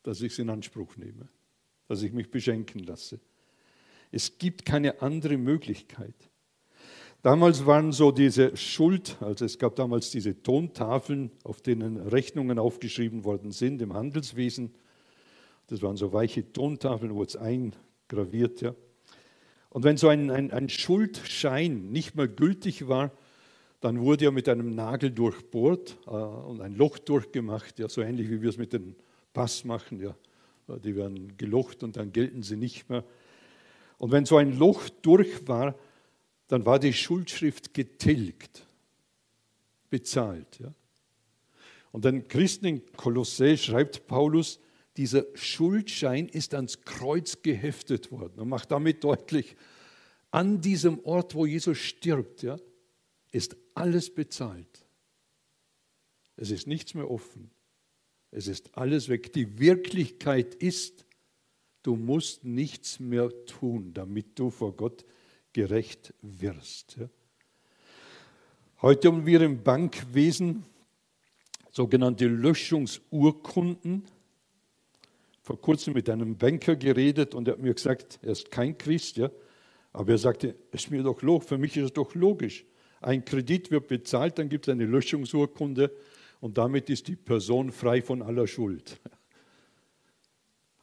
dass 0.03 0.21
ich 0.21 0.33
es 0.33 0.39
in 0.39 0.49
Anspruch 0.49 0.97
nehme, 0.97 1.29
dass 1.87 2.01
ich 2.01 2.11
mich 2.11 2.29
beschenken 2.29 2.79
lasse. 2.79 3.19
Es 4.11 4.37
gibt 4.37 4.65
keine 4.65 5.01
andere 5.01 5.37
Möglichkeit. 5.37 6.15
Damals 7.21 7.65
waren 7.65 7.91
so 7.91 8.11
diese 8.11 8.55
Schuld, 8.57 9.17
also 9.21 9.45
es 9.45 9.57
gab 9.57 9.75
damals 9.77 10.11
diese 10.11 10.43
Tontafeln, 10.43 11.31
auf 11.43 11.61
denen 11.61 11.97
Rechnungen 11.97 12.59
aufgeschrieben 12.59 13.23
worden 13.23 13.51
sind 13.51 13.81
im 13.81 13.93
Handelswesen. 13.93 14.75
Das 15.67 15.81
waren 15.81 15.97
so 15.97 16.13
weiche 16.13 16.51
Tontafeln, 16.51 17.15
wo 17.15 17.23
es 17.23 17.35
eingraviert. 17.35 18.61
Ja. 18.61 18.75
Und 19.69 19.83
wenn 19.83 19.97
so 19.97 20.07
ein, 20.07 20.29
ein, 20.31 20.51
ein 20.51 20.69
Schuldschein 20.69 21.91
nicht 21.91 22.15
mehr 22.15 22.27
gültig 22.27 22.87
war, 22.87 23.11
dann 23.81 23.99
wurde 23.99 24.25
er 24.25 24.31
mit 24.31 24.47
einem 24.47 24.73
Nagel 24.73 25.11
durchbohrt 25.11 25.97
äh, 26.07 26.09
und 26.09 26.61
ein 26.61 26.75
Loch 26.75 26.97
durchgemacht, 26.97 27.77
ja, 27.79 27.89
so 27.89 28.01
ähnlich 28.01 28.29
wie 28.29 28.41
wir 28.41 28.49
es 28.49 28.57
mit 28.57 28.73
dem 28.73 28.95
Pass 29.33 29.63
machen. 29.65 30.01
Ja. 30.01 30.15
Die 30.77 30.95
werden 30.95 31.37
gelocht 31.37 31.83
und 31.83 31.97
dann 31.97 32.11
gelten 32.11 32.41
sie 32.41 32.57
nicht 32.57 32.89
mehr. 32.89 33.03
Und 33.97 34.11
wenn 34.11 34.25
so 34.25 34.37
ein 34.37 34.57
Loch 34.57 34.89
durch 35.01 35.47
war, 35.47 35.75
dann 36.47 36.65
war 36.65 36.79
die 36.79 36.93
Schuldschrift 36.93 37.73
getilgt, 37.73 38.65
bezahlt. 39.89 40.59
Ja. 40.59 40.73
Und 41.91 42.05
den 42.05 42.27
Christen 42.27 42.65
in 42.65 42.91
Kolossä 42.93 43.57
schreibt 43.57 44.07
Paulus, 44.07 44.59
dieser 44.97 45.25
Schuldschein 45.33 46.27
ist 46.29 46.53
ans 46.53 46.81
Kreuz 46.81 47.41
geheftet 47.41 48.11
worden 48.11 48.39
und 48.39 48.49
macht 48.49 48.71
damit 48.71 49.03
deutlich, 49.03 49.55
an 50.31 50.61
diesem 50.61 50.99
Ort, 51.05 51.33
wo 51.35 51.45
Jesus 51.45 51.77
stirbt, 51.77 52.43
ja, 52.43 52.57
ist 53.31 53.55
alles 53.73 54.13
bezahlt. 54.13 54.85
Es 56.37 56.51
ist 56.51 56.67
nichts 56.67 56.93
mehr 56.93 57.09
offen. 57.09 57.51
Es 58.31 58.47
ist 58.47 58.77
alles 58.77 59.07
weg. 59.07 59.31
Die 59.31 59.59
Wirklichkeit 59.59 60.55
ist, 60.55 61.05
du 61.83 61.95
musst 61.95 62.43
nichts 62.43 62.99
mehr 62.99 63.31
tun, 63.45 63.93
damit 63.93 64.37
du 64.37 64.49
vor 64.49 64.75
Gott 64.75 65.05
gerecht 65.53 66.13
wirst. 66.21 66.97
Ja. 66.97 67.09
Heute 68.81 69.07
haben 69.07 69.25
wir 69.25 69.39
im 69.41 69.63
Bankwesen 69.63 70.65
sogenannte 71.71 72.27
Löschungsurkunden 72.27 74.03
vor 75.45 75.61
kurzem 75.61 75.93
mit 75.93 76.09
einem 76.09 76.35
Banker 76.35 76.75
geredet 76.75 77.35
und 77.35 77.47
er 77.47 77.51
hat 77.51 77.61
mir 77.61 77.75
gesagt, 77.75 78.17
er 78.23 78.31
ist 78.31 78.49
kein 78.49 78.75
Christ, 78.79 79.17
ja, 79.17 79.29
aber 79.93 80.13
er 80.13 80.17
sagte, 80.17 80.55
es 80.71 80.85
ist 80.85 80.91
mir 80.91 81.03
doch 81.03 81.21
logisch, 81.21 81.47
für 81.47 81.59
mich 81.59 81.77
ist 81.77 81.83
es 81.83 81.93
doch 81.93 82.15
logisch. 82.15 82.65
Ein 82.99 83.23
Kredit 83.23 83.69
wird 83.69 83.87
bezahlt, 83.87 84.39
dann 84.39 84.49
gibt 84.49 84.67
es 84.67 84.71
eine 84.71 84.87
Löschungsurkunde 84.87 85.95
und 86.39 86.57
damit 86.57 86.89
ist 86.89 87.07
die 87.07 87.15
Person 87.15 87.71
frei 87.71 88.01
von 88.01 88.23
aller 88.23 88.47
Schuld. 88.47 88.99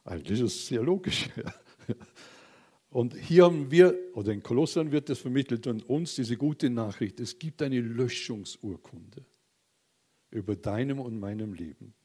Eigentlich 0.05 0.39
ist 0.39 0.55
es 0.55 0.67
sehr 0.67 0.81
logisch. 0.81 1.29
Und 2.89 3.15
hier 3.15 3.45
haben 3.45 3.71
wir, 3.71 3.97
oder 4.13 4.31
in 4.31 4.43
Kolossern 4.43 4.91
wird 4.91 5.09
es 5.09 5.17
vermittelt 5.17 5.65
und 5.65 5.89
uns 5.89 6.13
diese 6.13 6.37
gute 6.37 6.69
Nachricht, 6.69 7.19
es 7.19 7.39
gibt 7.39 7.63
eine 7.63 7.81
Löschungsurkunde 7.81 9.25
über 10.29 10.55
deinem 10.55 10.99
und 10.99 11.19
meinem 11.19 11.53
Leben. 11.53 11.95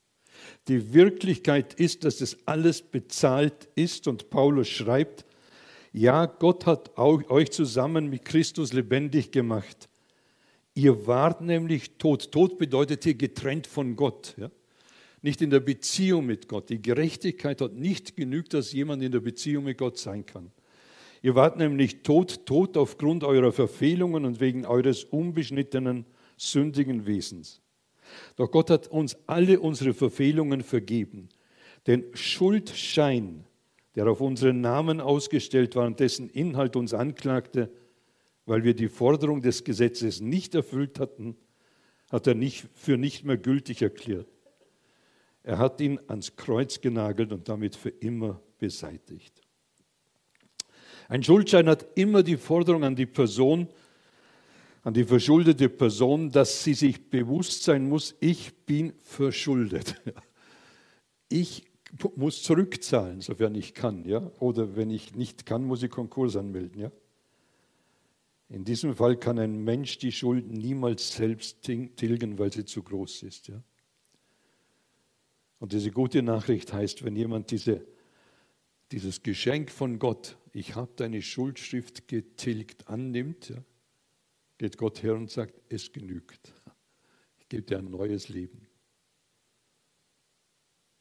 Die 0.69 0.93
Wirklichkeit 0.93 1.75
ist, 1.75 2.05
dass 2.05 2.21
es 2.21 2.37
alles 2.47 2.83
bezahlt 2.83 3.69
ist 3.75 4.07
und 4.09 4.31
Paulus 4.31 4.69
schreibt, 4.69 5.25
ja, 5.93 6.27
Gott 6.27 6.67
hat 6.67 6.99
euch 6.99 7.51
zusammen 7.51 8.11
mit 8.11 8.25
Christus 8.25 8.73
lebendig 8.73 9.33
gemacht. 9.33 9.89
Ihr 10.75 11.07
wart 11.07 11.41
nämlich 11.41 11.99
tot. 11.99 12.31
Tod 12.31 12.59
bedeutet 12.59 13.05
hier 13.05 13.15
getrennt 13.15 13.67
von 13.67 13.97
Gott. 13.97 14.35
Ja? 14.37 14.51
Nicht 15.23 15.43
in 15.43 15.51
der 15.51 15.61
Beziehung 15.61 16.27
mit 16.27 16.47
Gott. 16.47 16.71
Die 16.71 16.81
Gerechtigkeit 16.81 17.61
hat 17.61 17.73
nicht 17.73 18.17
genügt, 18.17 18.55
dass 18.55 18.73
jemand 18.73 19.03
in 19.03 19.11
der 19.11 19.21
Beziehung 19.21 19.65
mit 19.65 19.79
Gott 19.79 19.99
sein 19.99 20.25
kann. 20.25 20.53
Ihr 21.21 21.35
wart 21.35 21.57
nämlich 21.57 22.03
tot, 22.03 22.47
tot 22.47 22.77
aufgrund 22.77 23.25
eurer 23.25 23.51
Verfehlungen 23.51 24.25
und 24.25 24.39
wegen 24.39 24.65
eures 24.65 25.03
unbeschnittenen, 25.03 26.05
sündigen 26.37 27.07
Wesens. 27.07 27.61
Doch 28.37 28.51
Gott 28.51 28.71
hat 28.71 28.89
uns 28.89 29.17
alle 29.27 29.61
unsere 29.61 29.95
Verfehlungen 29.95 30.63
vergeben. 30.63 31.29
Den 31.87 32.05
Schuldschein, 32.15 33.45
der 33.95 34.07
auf 34.09 34.21
unseren 34.21 34.61
Namen 34.61 35.01
ausgestellt 35.01 35.77
war 35.77 35.87
und 35.87 36.01
dessen 36.01 36.29
Inhalt 36.31 36.77
uns 36.77 36.95
anklagte, 36.95 37.71
weil 38.47 38.65
wir 38.65 38.75
die 38.75 38.89
Forderung 38.89 39.43
des 39.43 39.65
Gesetzes 39.65 40.21
nicht 40.21 40.55
erfüllt 40.55 40.99
hatten, 40.99 41.37
hat 42.11 42.27
er 42.27 42.35
nicht 42.35 42.67
für 42.75 42.97
nicht 42.97 43.25
mehr 43.25 43.37
gültig 43.37 43.83
erklärt. 43.83 44.29
Er 45.43 45.59
hat 45.59 45.81
ihn 45.81 45.99
ans 46.09 46.37
Kreuz 46.37 46.81
genagelt 46.81 47.33
und 47.33 47.49
damit 47.49 47.77
für 47.77 47.91
immer 47.91 48.41
beseitigt. 48.59 49.43
Ein 51.09 51.23
Schuldschein 51.23 51.69
hat 51.69 51.87
immer 51.95 52.23
die 52.23 52.37
Forderung 52.37 52.85
an 52.85 52.95
die 52.95 53.07
Person, 53.07 53.69
an 54.83 54.95
die 54.95 55.05
verschuldete 55.05 55.69
Person, 55.69 56.31
dass 56.31 56.63
sie 56.63 56.75
sich 56.75 57.11
bewusst 57.11 57.65
sein 57.65 57.89
muss, 57.89 58.15
ich 58.21 58.55
bin 58.65 58.93
verschuldet. 59.03 60.01
Ich 61.31 61.67
muss 62.17 62.43
zurückzahlen, 62.43 63.21
sofern 63.21 63.55
ich 63.55 63.75
kann. 63.75 64.07
Ja? 64.07 64.31
Oder 64.41 64.77
wenn 64.77 64.89
ich 64.89 65.15
nicht 65.15 65.45
kann, 65.45 65.63
muss 65.63 65.83
ich 65.83 65.91
Konkurs 65.91 66.37
anmelden. 66.37 66.81
Ja? 66.81 66.93
In 68.49 68.65
diesem 68.65 68.97
Fall 68.97 69.19
kann 69.19 69.39
ein 69.39 69.63
Mensch 69.63 69.99
die 69.99 70.11
Schuld 70.11 70.51
niemals 70.51 71.15
selbst 71.15 71.61
tilgen, 71.63 72.39
weil 72.39 72.51
sie 72.51 72.65
zu 72.65 72.83
groß 72.83 73.25
ist. 73.25 73.49
Ja? 73.49 73.63
Und 75.59 75.73
diese 75.73 75.91
gute 75.91 76.23
Nachricht 76.23 76.73
heißt, 76.73 77.05
wenn 77.05 77.17
jemand 77.17 77.51
diese, 77.51 77.85
dieses 78.93 79.23
Geschenk 79.23 79.71
von 79.71 79.99
Gott, 79.99 80.39
ich 80.53 80.77
habe 80.77 80.93
deine 80.97 81.21
Schuldschrift 81.21 82.09
getilgt, 82.09 82.89
annimmt, 82.89 83.51
ja, 83.51 83.63
geht 84.59 84.77
Gott 84.77 85.03
her 85.03 85.15
und 85.15 85.31
sagt, 85.31 85.55
es 85.69 85.93
genügt. 85.93 86.53
Ich 87.39 87.49
gebe 87.49 87.63
dir 87.63 87.79
ein 87.79 87.91
neues 87.91 88.29
Leben. 88.29 88.67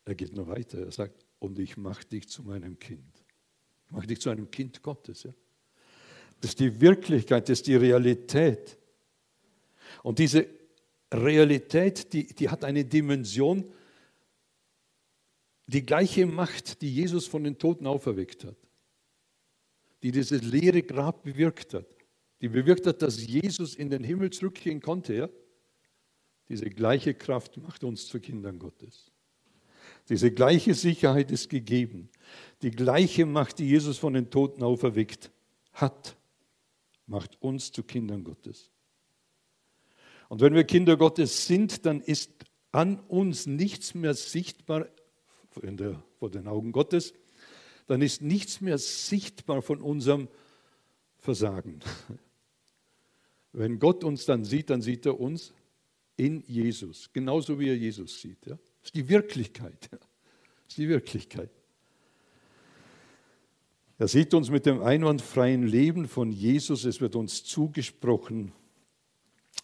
Er 0.06 0.16
geht 0.16 0.34
noch 0.36 0.48
weiter. 0.48 0.80
Er 0.80 0.92
sagt, 0.92 1.26
und 1.40 1.60
ich 1.60 1.76
mache 1.76 2.06
dich 2.06 2.30
zu 2.30 2.44
meinem 2.44 2.80
Kind. 2.80 3.26
Ich 3.86 3.92
mache 3.92 4.08
dich 4.08 4.22
zu 4.22 4.30
einem 4.30 4.50
Kind 4.50 4.82
Gottes. 4.82 5.24
Ja? 5.24 5.34
Das 6.40 6.52
ist 6.52 6.60
die 6.60 6.80
Wirklichkeit, 6.80 7.50
das 7.50 7.60
ist 7.60 7.68
die 7.68 7.76
Realität. 7.76 8.78
Und 10.04 10.20
diese 10.20 10.48
Realität, 11.12 12.14
die, 12.14 12.28
die 12.28 12.50
hat 12.50 12.64
eine 12.64 12.86
Dimension, 12.86 13.74
die 15.66 15.86
gleiche 15.86 16.26
Macht, 16.26 16.82
die 16.82 16.94
Jesus 16.94 17.28
von 17.28 17.44
den 17.44 17.58
Toten 17.58 17.88
auferweckt 17.88 18.46
hat, 18.46 18.56
die 20.04 20.12
dieses 20.12 20.44
leere 20.44 20.84
Grab 20.84 21.24
bewirkt 21.24 21.74
hat 21.74 21.97
die 22.42 22.50
bewirkt 22.50 22.86
hat, 22.86 23.02
dass 23.02 23.26
Jesus 23.26 23.76
in 23.76 23.90
den 23.90 24.04
Himmel 24.04 24.30
zurückgehen 24.32 24.82
konnte, 24.82 25.14
ja? 25.14 25.30
diese 26.50 26.70
gleiche 26.70 27.14
Kraft 27.14 27.58
macht 27.58 27.84
uns 27.84 28.08
zu 28.08 28.20
Kindern 28.20 28.60
Gottes. 28.60 29.12
Diese 30.10 30.32
gleiche 30.32 30.74
Sicherheit 30.74 31.32
ist 31.32 31.50
gegeben. 31.50 32.10
Die 32.62 32.72
gleiche 32.72 33.26
Macht, 33.26 33.60
die 33.60 33.68
Jesus 33.68 33.98
von 33.98 34.14
den 34.14 34.30
Toten 34.30 34.64
auferweckt 34.64 35.32
hat, 35.74 36.16
macht 37.06 37.42
uns 37.42 37.72
zu 37.72 37.84
Kindern 37.84 38.24
Gottes. 38.24 38.70
Und 40.30 40.42
wenn 40.42 40.54
wir 40.54 40.64
Kinder 40.64 40.98
Gottes 40.98 41.48
sind, 41.48 41.86
dann 41.86 42.02
ist 42.02 42.32
an 42.72 43.00
uns 43.08 43.46
nichts 43.46 43.94
mehr 43.94 44.14
sichtbar 44.14 44.88
der, 45.64 46.04
vor 46.20 46.30
den 46.30 46.48
Augen 46.48 46.72
Gottes, 46.72 47.14
dann 47.88 48.02
ist 48.02 48.22
nichts 48.22 48.62
mehr 48.62 48.78
sichtbar 48.78 49.62
von 49.62 49.82
unserem 49.82 50.28
Versagen. 51.18 51.80
Wenn 53.54 53.80
Gott 53.80 54.04
uns 54.04 54.26
dann 54.26 54.44
sieht, 54.44 54.70
dann 54.70 54.82
sieht 54.82 55.06
er 55.06 55.20
uns 55.20 55.54
in 56.16 56.44
Jesus, 56.48 57.12
genauso 57.14 57.60
wie 57.60 57.70
er 57.70 57.78
Jesus 57.78 58.22
sieht. 58.22 58.46
Ja? 58.46 58.56
Das 58.56 58.86
ist 58.86 58.96
die 58.96 59.08
Wirklichkeit. 59.08 59.90
Das 59.92 60.00
ist 60.70 60.78
die 60.78 60.90
Wirklichkeit. 60.90 61.50
Er 64.00 64.08
sieht 64.08 64.34
uns 64.34 64.52
mit 64.52 64.66
dem 64.66 64.82
einwandfreien 64.82 65.66
Leben 65.66 66.08
von 66.08 66.32
Jesus, 66.32 66.86
es 66.86 67.02
wird 67.02 67.16
uns 67.16 67.44
zugesprochen 67.44 68.52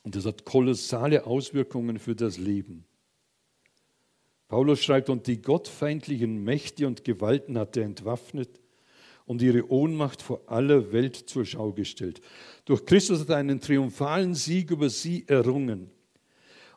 und 0.02 0.16
das 0.16 0.26
hat 0.26 0.44
kolossale 0.44 1.26
Auswirkungen 1.26 2.00
für 2.00 2.16
das 2.16 2.38
Leben. 2.38 2.86
Paulus 4.48 4.84
schreibt, 4.84 5.10
und 5.10 5.28
die 5.28 5.42
gottfeindlichen 5.42 6.44
Mächte 6.44 6.86
und 6.88 7.04
Gewalten 7.04 7.58
hat 7.58 7.78
er 7.78 7.84
entwaffnet 7.84 8.60
und 9.26 9.42
ihre 9.42 9.70
Ohnmacht 9.72 10.22
vor 10.22 10.42
aller 10.48 10.92
Welt 10.92 11.16
zur 11.16 11.46
Schau 11.46 11.72
gestellt. 11.72 12.22
Durch 12.66 12.86
Christus 12.86 13.22
hat 13.22 13.30
er 13.30 13.38
einen 13.38 13.62
triumphalen 13.62 14.36
Sieg 14.36 14.72
über 14.72 14.90
sie 14.90 15.26
errungen. 15.28 15.90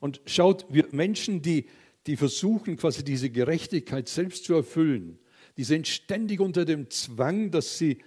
Und 0.00 0.20
schaut, 0.26 0.66
wir 0.68 0.86
Menschen, 0.92 1.42
die, 1.42 1.66
die 2.06 2.16
versuchen, 2.16 2.76
quasi 2.76 3.02
diese 3.02 3.30
Gerechtigkeit 3.30 4.08
selbst 4.08 4.44
zu 4.44 4.54
erfüllen, 4.54 5.18
die 5.56 5.64
sind 5.64 5.88
ständig 5.88 6.40
unter 6.40 6.64
dem 6.64 6.90
Zwang, 6.90 7.50
dass 7.50 7.78
sie 7.78 7.98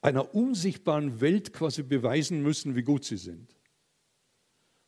einer 0.00 0.34
unsichtbaren 0.34 1.20
Welt 1.20 1.52
quasi 1.52 1.82
beweisen 1.82 2.42
müssen, 2.42 2.76
wie 2.76 2.82
gut 2.82 3.04
sie 3.04 3.16
sind. 3.16 3.54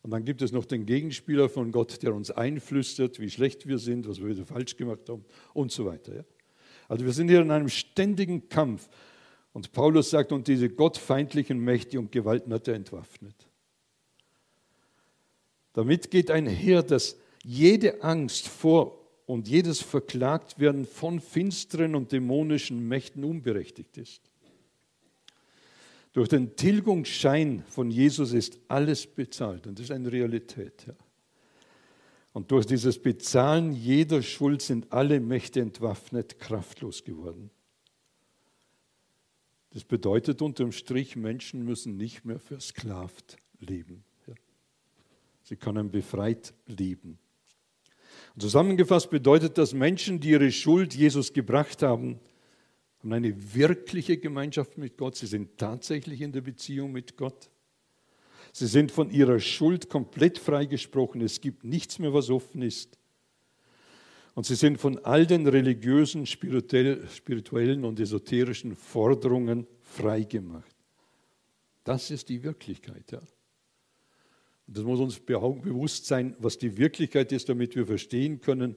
Und 0.01 0.11
dann 0.11 0.25
gibt 0.25 0.41
es 0.41 0.51
noch 0.51 0.65
den 0.65 0.85
Gegenspieler 0.85 1.47
von 1.49 1.71
Gott, 1.71 2.03
der 2.03 2.13
uns 2.13 2.31
einflüstert, 2.31 3.19
wie 3.19 3.29
schlecht 3.29 3.67
wir 3.67 3.77
sind, 3.77 4.07
was 4.07 4.19
wir 4.19 4.29
wieder 4.29 4.45
falsch 4.45 4.75
gemacht 4.75 5.07
haben 5.07 5.23
und 5.53 5.71
so 5.71 5.85
weiter. 5.85 6.15
Ja? 6.15 6.23
Also 6.87 7.05
wir 7.05 7.13
sind 7.13 7.29
hier 7.29 7.41
in 7.41 7.51
einem 7.51 7.69
ständigen 7.69 8.49
Kampf. 8.49 8.89
Und 9.53 9.71
Paulus 9.71 10.09
sagt, 10.09 10.31
und 10.31 10.47
diese 10.47 10.69
gottfeindlichen 10.69 11.59
Mächte 11.59 11.99
und 11.99 12.11
Gewalten 12.11 12.53
hat 12.53 12.67
er 12.67 12.73
entwaffnet. 12.75 13.35
Damit 15.73 16.11
geht 16.11 16.31
einher, 16.31 16.83
dass 16.83 17.17
jede 17.43 18.03
Angst 18.03 18.47
vor 18.47 18.99
und 19.25 19.47
jedes 19.47 19.81
Verklagtwerden 19.81 20.85
von 20.85 21.19
finsteren 21.19 21.95
und 21.95 22.11
dämonischen 22.11 22.87
Mächten 22.87 23.23
unberechtigt 23.23 23.97
ist. 23.97 24.21
Durch 26.13 26.29
den 26.29 26.55
Tilgungsschein 26.55 27.63
von 27.67 27.89
Jesus 27.89 28.33
ist 28.33 28.59
alles 28.67 29.07
bezahlt 29.07 29.65
und 29.65 29.79
das 29.79 29.85
ist 29.85 29.91
eine 29.91 30.11
Realität. 30.11 30.85
Ja. 30.85 30.93
Und 32.33 32.51
durch 32.51 32.65
dieses 32.65 32.99
Bezahlen 32.99 33.73
jeder 33.73 34.23
Schuld 34.23 34.61
sind 34.61 34.91
alle 34.91 35.19
Mächte 35.19 35.61
entwaffnet, 35.61 36.39
kraftlos 36.39 37.03
geworden. 37.03 37.51
Das 39.69 39.83
bedeutet 39.83 40.41
unterm 40.41 40.71
Strich, 40.71 41.15
Menschen 41.15 41.63
müssen 41.63 41.95
nicht 41.95 42.25
mehr 42.25 42.39
versklavt 42.39 43.37
leben. 43.59 44.03
Sie 45.43 45.55
können 45.55 45.91
befreit 45.91 46.53
leben. 46.67 47.19
Und 48.33 48.41
zusammengefasst 48.41 49.09
bedeutet 49.09 49.57
das, 49.57 49.73
Menschen, 49.73 50.19
die 50.19 50.29
ihre 50.29 50.51
Schuld 50.51 50.95
Jesus 50.95 51.33
gebracht 51.33 51.83
haben, 51.83 52.19
haben 52.99 53.13
eine 53.13 53.53
wirkliche 53.53 54.17
Gemeinschaft 54.17 54.77
mit 54.77 54.97
Gott. 54.97 55.17
Sie 55.17 55.27
sind 55.27 55.57
tatsächlich 55.57 56.21
in 56.21 56.31
der 56.31 56.41
Beziehung 56.41 56.91
mit 56.91 57.17
Gott. 57.17 57.49
Sie 58.53 58.67
sind 58.67 58.91
von 58.91 59.09
ihrer 59.09 59.39
Schuld 59.39 59.89
komplett 59.89 60.37
freigesprochen. 60.37 61.21
Es 61.21 61.41
gibt 61.41 61.63
nichts 61.63 61.97
mehr, 61.97 62.13
was 62.13 62.29
offen 62.29 62.61
ist. 62.61 62.99
Und 64.35 64.45
sie 64.45 64.55
sind 64.55 64.79
von 64.79 64.99
all 64.99 65.25
den 65.25 65.47
religiösen, 65.47 66.27
spirituellen 66.27 67.83
und 67.83 67.99
esoterischen 67.99 68.75
Forderungen 68.75 69.65
freigemacht. 69.81 70.75
Das 71.83 72.11
ist 72.11 72.29
die 72.29 72.43
Wirklichkeit. 72.43 73.11
Ja. 73.11 73.19
Und 74.67 74.77
das 74.77 74.83
muss 74.83 74.99
uns 74.99 75.19
bewusst 75.19 76.05
sein, 76.05 76.35
was 76.37 76.59
die 76.59 76.77
Wirklichkeit 76.77 77.31
ist, 77.31 77.49
damit 77.49 77.75
wir 77.75 77.87
verstehen 77.87 78.39
können, 78.39 78.75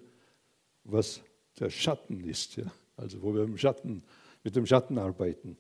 was 0.85 1.23
der 1.61 1.69
Schatten 1.69 2.25
ist. 2.25 2.57
Ja. 2.57 2.73
Also 2.97 3.23
wo 3.23 3.35
wir 3.35 3.45
im 3.45 3.59
Schatten, 3.59 4.03
mit 4.43 4.57
dem 4.57 4.65
Schatten 4.65 4.97
arbeiten. 4.97 5.59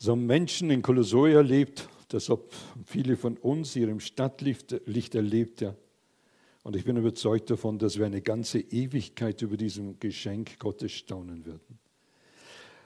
So 0.00 0.12
ein 0.12 0.26
Menschen 0.26 0.70
in 0.70 0.80
Kolossoi 0.80 1.32
erlebt, 1.32 1.88
das 2.08 2.28
haben 2.28 2.42
viele 2.86 3.16
von 3.16 3.36
uns 3.36 3.72
hier 3.72 3.88
im 3.88 3.98
Stadtlicht 3.98 5.14
erlebt. 5.14 5.60
Ja. 5.60 5.74
Und 6.62 6.76
ich 6.76 6.84
bin 6.84 6.96
überzeugt 6.96 7.50
davon, 7.50 7.78
dass 7.78 7.98
wir 7.98 8.06
eine 8.06 8.22
ganze 8.22 8.60
Ewigkeit 8.60 9.42
über 9.42 9.56
diesem 9.56 9.98
Geschenk 9.98 10.58
Gottes 10.60 10.92
staunen 10.92 11.44
werden. 11.44 11.78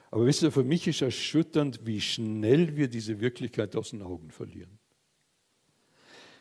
Aber 0.09 0.25
wisst 0.25 0.41
ihr, 0.41 0.51
für 0.51 0.63
mich 0.63 0.87
ist 0.87 1.01
erschütternd, 1.01 1.85
wie 1.85 2.01
schnell 2.01 2.75
wir 2.75 2.87
diese 2.87 3.19
Wirklichkeit 3.19 3.75
aus 3.75 3.91
den 3.91 4.01
Augen 4.01 4.31
verlieren. 4.31 4.79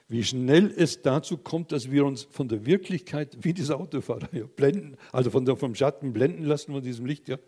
Wie 0.09 0.25
schnell 0.25 0.73
es 0.77 1.03
dazu 1.03 1.39
kommt, 1.39 1.73
dass 1.73 1.91
wir 1.91 2.05
uns 2.05 2.23
von 2.23 2.49
der 2.49 2.67
Wirklichkeit, 2.67 3.37
wie 3.43 3.53
dieser 3.53 3.79
Autofahrer, 3.79 4.29
ja, 4.35 4.45
blenden, 4.45 4.97
also 5.11 5.31
von 5.31 5.45
der, 5.45 5.57
vom 5.57 5.75
Schatten 5.75 6.13
blenden 6.13 6.45
lassen 6.45 6.73
von 6.73 6.83
diesem 6.83 7.07
Licht, 7.07 7.29
ja, 7.29 7.39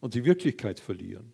und 0.00 0.14
die 0.14 0.24
Wirklichkeit 0.24 0.80
verlieren. 0.80 1.32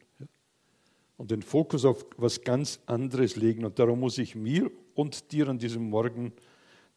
Und 1.21 1.31
den 1.31 1.43
Fokus 1.43 1.85
auf 1.85 2.07
was 2.17 2.41
ganz 2.41 2.81
anderes 2.87 3.37
legen. 3.37 3.67
Und 3.67 3.79
darum 3.79 4.01
muss 4.01 4.17
ich 4.17 4.35
mir 4.35 4.71
und 4.95 5.33
dir 5.33 5.49
an 5.49 5.59
diesem 5.59 5.91
Morgen 5.91 6.33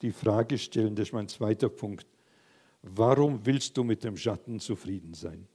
die 0.02 0.14
Frage 0.14 0.58
stellen, 0.58 0.96
das 0.96 1.10
ist 1.10 1.14
mein 1.14 1.28
zweiter 1.28 1.68
Punkt. 1.68 2.08
Warum 2.84 3.46
willst 3.46 3.76
du 3.76 3.84
mit 3.84 4.02
dem 4.06 4.16
Schatten 4.16 4.62
zufrieden 4.62 5.14
sein? 5.14 5.46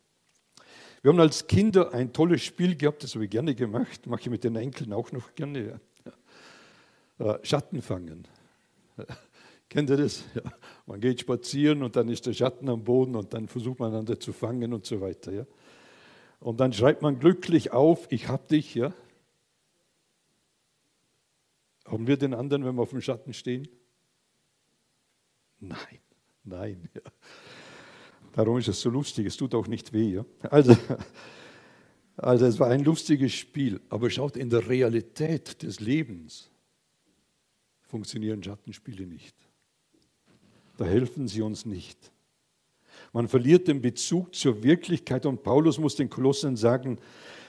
Wir 1.01 1.13
haben 1.13 1.19
als 1.19 1.47
Kinder 1.47 1.95
ein 1.95 2.13
tolles 2.13 2.43
Spiel 2.43 2.77
gehabt, 2.77 3.03
das 3.03 3.15
habe 3.15 3.25
ich 3.25 3.31
gerne 3.31 3.55
gemacht, 3.55 4.07
mache 4.07 4.21
ich 4.21 4.29
mit 4.29 4.45
den 4.45 4.57
Enkeln 4.57 4.93
auch 4.93 5.13
noch 5.13 5.35
gerne. 5.35 5.81
Ja. 6.05 7.37
Äh, 7.37 7.39
Schatten 7.47 7.81
fangen. 7.81 8.29
Kennt 9.71 9.89
ihr 9.89 9.97
das? 9.97 10.25
Ja. 10.35 10.43
Man 10.85 11.01
geht 11.01 11.21
spazieren 11.21 11.83
und 11.83 11.97
dann 11.97 12.11
ist 12.11 12.27
der 12.27 12.35
Schatten 12.35 12.69
am 12.69 12.85
Boden 12.85 13.17
und 13.17 13.33
dann 13.33 13.49
versucht 13.49 13.79
man 13.79 13.93
einander 13.93 14.21
zu 14.21 14.35
fangen 14.35 14.75
und 14.75 14.85
so 14.85 15.01
weiter. 15.01 15.33
Ja. 15.33 15.47
Und 16.41 16.61
dann 16.61 16.73
schreibt 16.73 17.03
man 17.03 17.19
glücklich 17.19 17.73
auf, 17.73 18.11
ich 18.11 18.29
hab 18.29 18.49
dich, 18.49 18.75
ja. 18.75 18.93
Haben 21.85 22.07
wir 22.07 22.17
den 22.17 22.35
anderen, 22.35 22.65
wenn 22.65 22.77
wir 22.77 22.83
auf 22.83 22.91
dem 22.91 23.01
Schatten 23.01 23.33
stehen? 23.33 23.67
Nein, 25.59 25.99
nein. 26.45 26.89
Ja. 26.95 27.01
Darum 28.33 28.59
ist 28.59 28.69
es 28.69 28.81
so 28.81 28.91
lustig, 28.91 29.27
es 29.27 29.37
tut 29.37 29.55
auch 29.55 29.67
nicht 29.67 29.93
weh. 29.93 30.15
Ja. 30.15 30.25
Also, 30.43 30.77
also 32.17 32.47
es 32.47 32.61
war 32.61 32.69
ein 32.69 32.85
lustiges 32.85 33.33
Spiel, 33.33 33.81
aber 33.89 34.11
schaut, 34.11 34.37
in 34.37 34.51
der 34.51 34.69
Realität 34.69 35.63
des 35.63 35.81
Lebens 35.81 36.51
funktionieren 37.81 38.43
Schattenspiele 38.43 39.07
nicht. 39.07 39.35
Da 40.77 40.85
helfen 40.85 41.27
sie 41.27 41.43
uns 41.43 41.65
nicht. 41.65 42.13
Man 43.13 43.29
verliert 43.29 43.69
den 43.69 43.81
Bezug 43.81 44.35
zur 44.35 44.63
Wirklichkeit 44.63 45.27
und 45.27 45.43
Paulus 45.43 45.79
muss 45.79 45.97
den 45.97 46.11
Kolossern 46.11 46.57
sagen, 46.57 46.99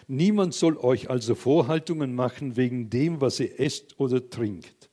niemand 0.07 0.53
soll 0.53 0.77
euch 0.77 1.09
also 1.09 1.35
Vorhaltungen 1.35 2.15
machen 2.15 2.55
wegen 2.55 2.89
dem, 2.89 3.21
was 3.21 3.39
ihr 3.39 3.59
esst 3.59 3.99
oder 3.99 4.29
trinkt 4.29 4.89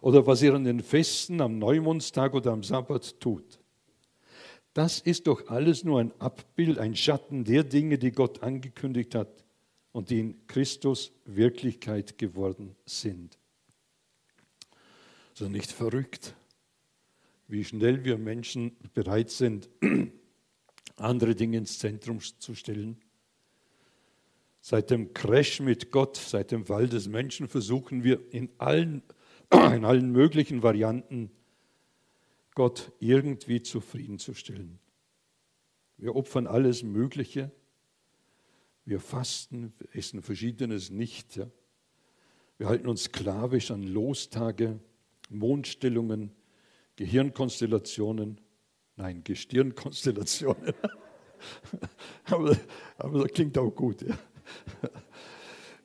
oder 0.00 0.26
was 0.26 0.42
ihr 0.42 0.54
an 0.54 0.64
den 0.64 0.80
Festen 0.80 1.40
am 1.40 1.58
Neumondstag 1.58 2.34
oder 2.34 2.52
am 2.52 2.62
Sabbat 2.62 3.20
tut. 3.20 3.58
Das 4.72 5.00
ist 5.00 5.26
doch 5.26 5.48
alles 5.48 5.84
nur 5.84 6.00
ein 6.00 6.12
Abbild, 6.20 6.78
ein 6.78 6.94
Schatten 6.96 7.44
der 7.44 7.64
Dinge, 7.64 7.98
die 7.98 8.12
Gott 8.12 8.42
angekündigt 8.42 9.14
hat 9.14 9.44
und 9.92 10.10
die 10.10 10.20
in 10.20 10.46
Christus 10.46 11.12
Wirklichkeit 11.24 12.18
geworden 12.18 12.76
sind. 12.84 13.38
So 15.32 15.48
nicht 15.48 15.72
verrückt 15.72 16.34
wie 17.48 17.64
schnell 17.64 18.04
wir 18.04 18.18
Menschen 18.18 18.76
bereit 18.94 19.30
sind, 19.30 19.68
andere 20.96 21.34
Dinge 21.34 21.58
ins 21.58 21.78
Zentrum 21.78 22.20
zu 22.20 22.54
stellen. 22.54 22.98
Seit 24.60 24.90
dem 24.90 25.14
Crash 25.14 25.60
mit 25.60 25.92
Gott, 25.92 26.16
seit 26.16 26.50
dem 26.50 26.66
Fall 26.66 26.88
des 26.88 27.06
Menschen 27.06 27.48
versuchen 27.48 28.02
wir 28.02 28.20
in 28.32 28.50
allen, 28.58 29.02
in 29.52 29.84
allen 29.84 30.10
möglichen 30.10 30.62
Varianten 30.62 31.30
Gott 32.54 32.90
irgendwie 32.98 33.62
zufriedenzustellen. 33.62 34.78
Wir 35.98 36.16
opfern 36.16 36.46
alles 36.46 36.82
Mögliche. 36.82 37.52
Wir 38.84 39.00
fasten, 39.00 39.72
wir 39.78 39.94
essen 39.94 40.22
Verschiedenes 40.22 40.90
nicht. 40.90 41.36
Ja. 41.36 41.50
Wir 42.58 42.68
halten 42.68 42.88
uns 42.88 43.04
sklavisch 43.04 43.70
an 43.70 43.82
Lostage, 43.82 44.80
Mondstellungen, 45.28 46.32
Gehirnkonstellationen, 46.96 48.40
nein, 48.96 49.22
Gestirnkonstellationen. 49.22 50.74
aber, 52.24 52.56
aber, 52.96 53.22
das 53.22 53.32
klingt 53.32 53.56
auch 53.58 53.70
gut. 53.70 54.02
Ja. 54.02 54.16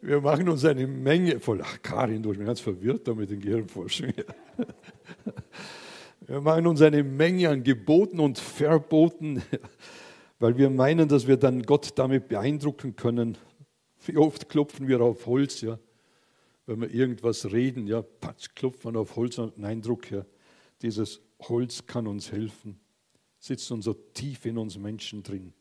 Wir 0.01 0.21
machen 0.21 0.49
uns 0.49 0.65
eine 0.65 0.87
Menge 0.87 1.39
voll. 1.39 1.61
Ach, 1.63 1.81
Karin, 1.81 2.23
du 2.23 2.29
bist 2.29 2.43
ganz 2.43 2.59
verwirrt 2.59 3.07
da 3.07 3.13
mit 3.13 3.29
den 3.29 3.39
Gehirnforschungen. 3.39 4.15
Wir 6.27 6.39
machen 6.39 6.65
uns 6.67 6.81
eine 6.81 7.03
Menge 7.03 7.49
an 7.49 7.63
Geboten 7.63 8.19
und 8.19 8.37
Verboten, 8.37 9.41
weil 10.39 10.55
wir 10.55 10.69
meinen, 10.69 11.09
dass 11.09 11.27
wir 11.27 11.35
dann 11.35 11.63
Gott 11.63 11.97
damit 11.97 12.29
beeindrucken 12.29 12.95
können. 12.95 13.37
Wie 14.05 14.15
oft 14.15 14.47
klopfen 14.47 14.87
wir 14.87 15.01
auf 15.01 15.25
Holz, 15.25 15.61
ja, 15.61 15.77
wenn 16.67 16.79
wir 16.79 16.93
irgendwas 16.93 17.51
reden, 17.51 17.85
ja, 17.87 18.01
patsch, 18.01 18.49
klopft 18.55 18.85
auf 18.85 19.15
Holz 19.15 19.39
und 19.39 19.55
einen 19.55 19.65
Eindruck, 19.65 20.09
ja. 20.11 20.23
Dieses 20.81 21.21
Holz 21.41 21.85
kann 21.85 22.07
uns 22.07 22.31
helfen, 22.31 22.79
sitzt 23.39 23.71
uns 23.71 23.85
so 23.85 23.93
tief 23.93 24.45
in 24.45 24.57
uns 24.57 24.77
Menschen 24.77 25.23
drin. 25.23 25.53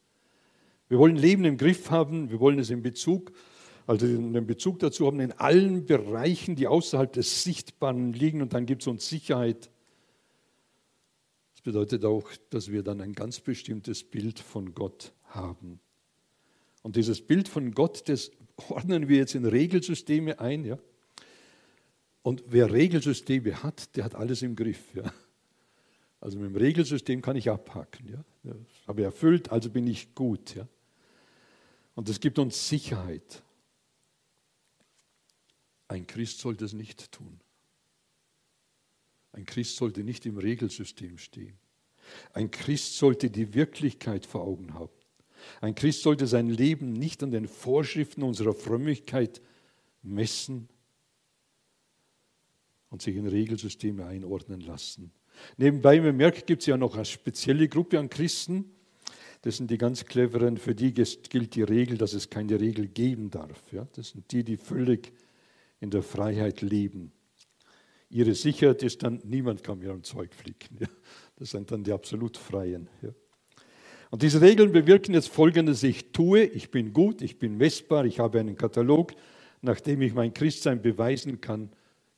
Wir 0.88 0.98
wollen 0.98 1.16
Leben 1.16 1.44
im 1.44 1.56
Griff 1.56 1.90
haben, 1.90 2.30
wir 2.30 2.40
wollen 2.40 2.58
es 2.58 2.70
in 2.70 2.82
Bezug, 2.82 3.32
also 3.86 4.06
den 4.06 4.46
Bezug 4.46 4.78
dazu 4.78 5.06
haben 5.06 5.20
in 5.20 5.32
allen 5.32 5.86
Bereichen, 5.86 6.56
die 6.56 6.66
außerhalb 6.66 7.12
des 7.12 7.42
Sichtbaren 7.42 8.12
liegen 8.12 8.42
und 8.42 8.52
dann 8.52 8.66
gibt 8.66 8.82
es 8.82 8.88
uns 8.88 9.08
Sicherheit. 9.08 9.70
Das 11.52 11.62
bedeutet 11.62 12.04
auch, 12.04 12.30
dass 12.50 12.70
wir 12.70 12.82
dann 12.82 13.00
ein 13.00 13.12
ganz 13.12 13.40
bestimmtes 13.40 14.02
Bild 14.04 14.38
von 14.38 14.74
Gott 14.74 15.12
haben. 15.24 15.80
Und 16.82 16.96
dieses 16.96 17.20
Bild 17.20 17.48
von 17.48 17.72
Gott, 17.72 18.08
das 18.08 18.30
ordnen 18.68 19.08
wir 19.08 19.18
jetzt 19.18 19.34
in 19.34 19.44
Regelsysteme 19.44 20.40
ein. 20.40 20.64
Ja? 20.64 20.78
Und 22.22 22.44
wer 22.46 22.72
Regelsysteme 22.72 23.62
hat, 23.62 23.96
der 23.96 24.04
hat 24.04 24.14
alles 24.14 24.42
im 24.42 24.56
Griff. 24.56 24.94
Ja? 24.94 25.12
Also 26.20 26.38
mit 26.38 26.50
dem 26.50 26.56
Regelsystem 26.56 27.22
kann 27.22 27.36
ich 27.36 27.50
abhaken. 27.50 28.08
Ja? 28.08 28.24
Das 28.44 28.56
habe 28.86 29.00
ich 29.00 29.04
erfüllt, 29.06 29.50
also 29.50 29.70
bin 29.70 29.86
ich 29.86 30.14
gut. 30.14 30.54
Ja? 30.54 30.68
Und 31.94 32.08
das 32.08 32.20
gibt 32.20 32.38
uns 32.38 32.68
Sicherheit. 32.68 33.42
Ein 35.88 36.06
Christ 36.06 36.38
sollte 36.40 36.64
es 36.64 36.72
nicht 36.72 37.10
tun. 37.10 37.40
Ein 39.32 39.44
Christ 39.44 39.76
sollte 39.76 40.04
nicht 40.04 40.26
im 40.26 40.38
Regelsystem 40.38 41.18
stehen. 41.18 41.56
Ein 42.32 42.50
Christ 42.50 42.96
sollte 42.98 43.30
die 43.30 43.54
Wirklichkeit 43.54 44.26
vor 44.26 44.42
Augen 44.42 44.74
haben. 44.74 44.90
Ein 45.60 45.74
Christ 45.74 46.02
sollte 46.02 46.26
sein 46.26 46.48
Leben 46.48 46.92
nicht 46.92 47.22
an 47.22 47.30
den 47.30 47.48
Vorschriften 47.48 48.22
unserer 48.22 48.54
Frömmigkeit 48.54 49.40
messen 50.02 50.68
und 52.90 53.02
sich 53.02 53.16
in 53.16 53.26
Regelsysteme 53.26 54.04
einordnen 54.04 54.60
lassen. 54.60 55.12
Nebenbei 55.56 56.00
bemerkt, 56.00 56.46
gibt 56.46 56.62
es 56.62 56.66
ja 56.66 56.76
noch 56.76 56.94
eine 56.94 57.04
spezielle 57.04 57.68
Gruppe 57.68 57.98
an 57.98 58.10
Christen. 58.10 58.66
Das 59.42 59.56
sind 59.56 59.70
die 59.70 59.78
ganz 59.78 60.04
cleveren, 60.04 60.58
für 60.58 60.74
die 60.74 60.92
gilt 60.92 61.54
die 61.54 61.62
Regel, 61.62 61.96
dass 61.96 62.12
es 62.12 62.28
keine 62.28 62.60
Regel 62.60 62.88
geben 62.88 63.30
darf. 63.30 63.62
Ja? 63.72 63.86
Das 63.94 64.10
sind 64.10 64.30
die, 64.32 64.44
die 64.44 64.58
völlig 64.58 65.12
in 65.80 65.90
der 65.90 66.02
Freiheit 66.02 66.60
leben. 66.60 67.12
Ihre 68.10 68.34
Sicherheit 68.34 68.82
ist 68.82 69.02
dann, 69.02 69.22
niemand 69.24 69.62
kann 69.62 69.78
mir 69.78 69.92
ein 69.92 70.02
Zeug 70.02 70.34
flicken. 70.34 70.76
Ja? 70.80 70.88
Das 71.36 71.50
sind 71.50 71.70
dann 71.70 71.84
die 71.84 71.92
absolut 71.92 72.36
Freien. 72.36 72.90
Ja? 73.00 73.10
Und 74.10 74.22
diese 74.22 74.40
Regeln 74.40 74.72
bewirken 74.72 75.14
jetzt 75.14 75.28
folgendes: 75.28 75.82
Ich 75.84 76.12
tue, 76.12 76.42
ich 76.42 76.70
bin 76.70 76.92
gut, 76.92 77.22
ich 77.22 77.38
bin 77.38 77.56
messbar, 77.56 78.04
ich 78.04 78.18
habe 78.18 78.40
einen 78.40 78.56
Katalog, 78.56 79.14
nachdem 79.62 80.02
ich 80.02 80.12
mein 80.12 80.34
Christsein 80.34 80.82
beweisen 80.82 81.40
kann. 81.40 81.70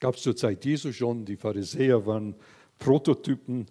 Gab 0.03 0.17
es 0.17 0.23
zur 0.23 0.35
Zeit 0.35 0.65
Jesu 0.65 0.91
schon, 0.91 1.25
die 1.25 1.37
Pharisäer 1.37 2.07
waren 2.07 2.35
Prototypen 2.81 3.67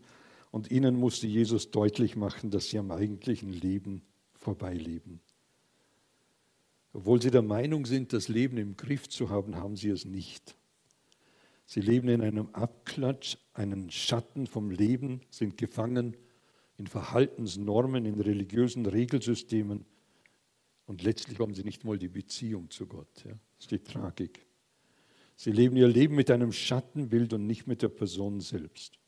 und 0.49 0.71
ihnen 0.71 0.95
musste 0.95 1.27
Jesus 1.27 1.71
deutlich 1.71 2.15
machen, 2.15 2.51
dass 2.51 2.69
sie 2.69 2.77
am 2.77 2.89
eigentlichen 2.89 3.51
Leben 3.51 4.01
vorbeileben. 4.35 5.19
Obwohl 6.93 7.21
sie 7.21 7.31
der 7.31 7.41
Meinung 7.41 7.85
sind, 7.85 8.13
das 8.13 8.29
Leben 8.29 8.55
im 8.55 8.77
Griff 8.77 9.09
zu 9.09 9.29
haben, 9.29 9.57
haben 9.57 9.75
sie 9.75 9.89
es 9.89 10.05
nicht. 10.05 10.55
Sie 11.65 11.81
leben 11.81 12.07
in 12.07 12.21
einem 12.21 12.47
Abklatsch, 12.53 13.35
einen 13.53 13.91
Schatten 13.91 14.47
vom 14.47 14.71
Leben, 14.71 15.19
sind 15.31 15.57
gefangen 15.57 16.15
in 16.77 16.87
Verhaltensnormen, 16.87 18.05
in 18.05 18.21
religiösen 18.21 18.85
Regelsystemen 18.85 19.83
und 20.85 21.03
letztlich 21.03 21.39
haben 21.39 21.53
sie 21.53 21.65
nicht 21.65 21.83
mal 21.83 21.97
die 21.97 22.07
Beziehung 22.07 22.69
zu 22.69 22.87
Gott. 22.87 23.25
Ja? 23.25 23.31
Das 23.31 23.65
ist 23.65 23.71
die 23.71 23.79
Tragik. 23.79 24.45
Sie 25.43 25.51
leben 25.51 25.75
ihr 25.75 25.87
Leben 25.87 26.13
mit 26.13 26.29
einem 26.29 26.51
Schattenbild 26.51 27.33
und 27.33 27.47
nicht 27.47 27.65
mit 27.65 27.81
der 27.81 27.89
Person 27.89 28.41
selbst. 28.41 28.99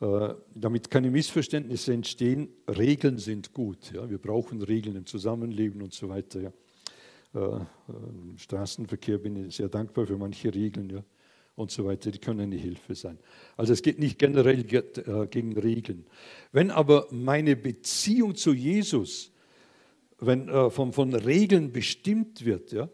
Äh, 0.00 0.34
damit 0.54 0.92
keine 0.92 1.10
Missverständnisse 1.10 1.92
entstehen, 1.92 2.50
Regeln 2.68 3.18
sind 3.18 3.52
gut. 3.52 3.90
Ja? 3.92 4.08
Wir 4.08 4.18
brauchen 4.18 4.62
Regeln 4.62 4.94
im 4.94 5.06
Zusammenleben 5.06 5.82
und 5.82 5.92
so 5.92 6.08
weiter. 6.08 6.40
Ja? 6.40 6.52
Äh, 7.34 7.64
Im 7.88 8.38
Straßenverkehr 8.38 9.18
bin 9.18 9.48
ich 9.48 9.56
sehr 9.56 9.68
dankbar 9.68 10.06
für 10.06 10.16
manche 10.16 10.54
Regeln 10.54 10.88
ja? 10.88 11.02
und 11.56 11.72
so 11.72 11.84
weiter. 11.84 12.12
Die 12.12 12.20
können 12.20 12.38
eine 12.38 12.54
Hilfe 12.54 12.94
sein. 12.94 13.18
Also 13.56 13.72
es 13.72 13.82
geht 13.82 13.98
nicht 13.98 14.20
generell 14.20 14.60
äh, 14.72 15.26
gegen 15.26 15.58
Regeln. 15.58 16.06
Wenn 16.52 16.70
aber 16.70 17.08
meine 17.10 17.56
Beziehung 17.56 18.36
zu 18.36 18.52
Jesus 18.52 19.32
wenn, 20.20 20.48
von, 20.70 20.92
von 20.92 21.12
Regeln 21.14 21.72
bestimmt 21.72 22.44
wird, 22.44 22.72
ja, 22.72 22.88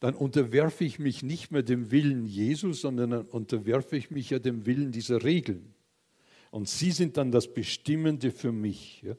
dann 0.00 0.14
unterwerfe 0.14 0.84
ich 0.84 0.98
mich 0.98 1.22
nicht 1.22 1.50
mehr 1.50 1.62
dem 1.62 1.90
Willen 1.90 2.24
Jesus, 2.24 2.80
sondern 2.82 3.10
dann 3.10 3.26
unterwerfe 3.26 3.96
ich 3.96 4.10
mich 4.10 4.30
ja 4.30 4.38
dem 4.38 4.64
Willen 4.66 4.92
dieser 4.92 5.24
Regeln. 5.24 5.74
Und 6.50 6.68
sie 6.68 6.92
sind 6.92 7.16
dann 7.16 7.32
das 7.32 7.52
Bestimmende 7.52 8.30
für 8.30 8.52
mich. 8.52 9.02
Ja. 9.02 9.16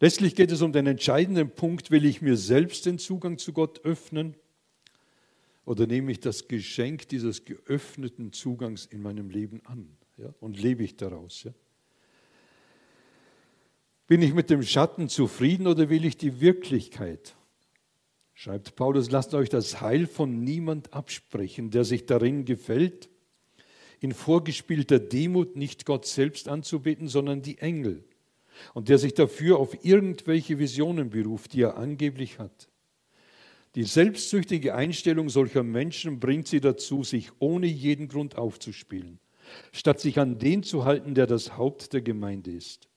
Letztlich 0.00 0.34
geht 0.34 0.50
es 0.50 0.62
um 0.62 0.72
den 0.72 0.86
entscheidenden 0.86 1.50
Punkt, 1.50 1.90
will 1.90 2.04
ich 2.04 2.22
mir 2.22 2.36
selbst 2.36 2.86
den 2.86 2.98
Zugang 2.98 3.38
zu 3.38 3.52
Gott 3.52 3.84
öffnen 3.84 4.34
oder 5.64 5.86
nehme 5.86 6.10
ich 6.10 6.20
das 6.20 6.48
Geschenk 6.48 7.08
dieses 7.08 7.44
geöffneten 7.44 8.32
Zugangs 8.32 8.86
in 8.86 9.02
meinem 9.02 9.30
Leben 9.30 9.60
an 9.64 9.96
ja, 10.16 10.34
und 10.40 10.60
lebe 10.60 10.82
ich 10.82 10.96
daraus. 10.96 11.44
Ja. 11.44 11.52
Bin 14.08 14.22
ich 14.22 14.34
mit 14.34 14.50
dem 14.50 14.62
Schatten 14.62 15.08
zufrieden 15.08 15.66
oder 15.66 15.88
will 15.88 16.04
ich 16.04 16.16
die 16.16 16.40
Wirklichkeit? 16.40 17.36
Schreibt 18.34 18.76
Paulus, 18.76 19.10
lasst 19.10 19.34
euch 19.34 19.48
das 19.48 19.80
Heil 19.80 20.06
von 20.06 20.42
niemand 20.42 20.94
absprechen, 20.94 21.70
der 21.70 21.84
sich 21.84 22.06
darin 22.06 22.44
gefällt, 22.44 23.08
in 24.00 24.12
vorgespielter 24.12 24.98
Demut 24.98 25.56
nicht 25.56 25.86
Gott 25.86 26.06
selbst 26.06 26.48
anzubeten, 26.48 27.08
sondern 27.08 27.42
die 27.42 27.58
Engel, 27.58 28.04
und 28.74 28.88
der 28.88 28.98
sich 28.98 29.14
dafür 29.14 29.58
auf 29.58 29.84
irgendwelche 29.84 30.58
Visionen 30.58 31.10
beruft, 31.10 31.52
die 31.52 31.62
er 31.62 31.76
angeblich 31.76 32.38
hat. 32.38 32.68
Die 33.74 33.84
selbstsüchtige 33.84 34.74
Einstellung 34.74 35.30
solcher 35.30 35.62
Menschen 35.62 36.20
bringt 36.20 36.46
sie 36.46 36.60
dazu, 36.60 37.04
sich 37.04 37.30
ohne 37.38 37.66
jeden 37.66 38.08
Grund 38.08 38.36
aufzuspielen, 38.36 39.18
statt 39.72 40.00
sich 40.00 40.18
an 40.18 40.38
den 40.38 40.62
zu 40.62 40.84
halten, 40.84 41.14
der 41.14 41.26
das 41.26 41.56
Haupt 41.56 41.92
der 41.92 42.02
Gemeinde 42.02 42.50
ist. 42.50 42.88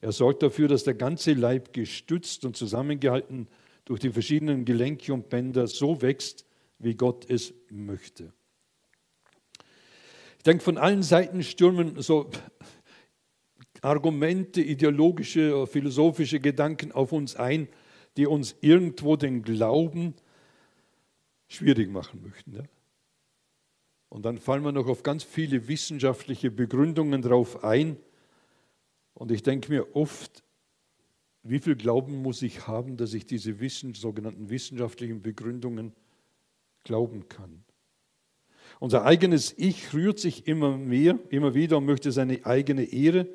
Er 0.00 0.12
sorgt 0.12 0.42
dafür, 0.42 0.68
dass 0.68 0.84
der 0.84 0.94
ganze 0.94 1.32
Leib 1.32 1.72
gestützt 1.72 2.44
und 2.44 2.56
zusammengehalten 2.56 3.48
durch 3.84 4.00
die 4.00 4.10
verschiedenen 4.10 4.64
Gelenke 4.64 5.12
und 5.12 5.28
Bänder 5.28 5.66
so 5.66 6.02
wächst, 6.02 6.46
wie 6.78 6.94
Gott 6.94 7.28
es 7.28 7.54
möchte. 7.70 8.32
Ich 10.38 10.44
denke, 10.44 10.64
von 10.64 10.78
allen 10.78 11.02
Seiten 11.02 11.42
stürmen 11.42 12.00
so 12.00 12.30
Argumente, 13.82 14.60
ideologische, 14.60 15.66
philosophische 15.66 16.40
Gedanken 16.40 16.92
auf 16.92 17.12
uns 17.12 17.36
ein, 17.36 17.68
die 18.16 18.26
uns 18.26 18.56
irgendwo 18.60 19.16
den 19.16 19.42
Glauben 19.42 20.14
schwierig 21.48 21.90
machen 21.90 22.22
möchten. 22.22 22.54
Ja? 22.54 22.62
Und 24.08 24.24
dann 24.24 24.38
fallen 24.38 24.64
wir 24.64 24.72
noch 24.72 24.88
auf 24.88 25.02
ganz 25.02 25.24
viele 25.24 25.68
wissenschaftliche 25.68 26.50
Begründungen 26.50 27.22
drauf 27.22 27.62
ein. 27.64 27.96
Und 29.14 29.30
ich 29.30 29.42
denke 29.42 29.70
mir 29.70 29.94
oft, 29.94 30.42
wie 31.42 31.58
viel 31.58 31.76
Glauben 31.76 32.22
muss 32.22 32.42
ich 32.42 32.66
haben, 32.66 32.96
dass 32.96 33.14
ich 33.14 33.26
diese 33.26 33.60
Wissen, 33.60 33.94
sogenannten 33.94 34.50
wissenschaftlichen 34.50 35.22
Begründungen 35.22 35.92
glauben 36.84 37.28
kann? 37.28 37.64
Unser 38.78 39.04
eigenes 39.04 39.54
Ich 39.56 39.92
rührt 39.92 40.18
sich 40.18 40.46
immer 40.46 40.76
mehr, 40.76 41.18
immer 41.30 41.54
wieder 41.54 41.78
und 41.78 41.86
möchte 41.86 42.12
seine 42.12 42.44
eigene 42.46 42.84
Ehre 42.84 43.26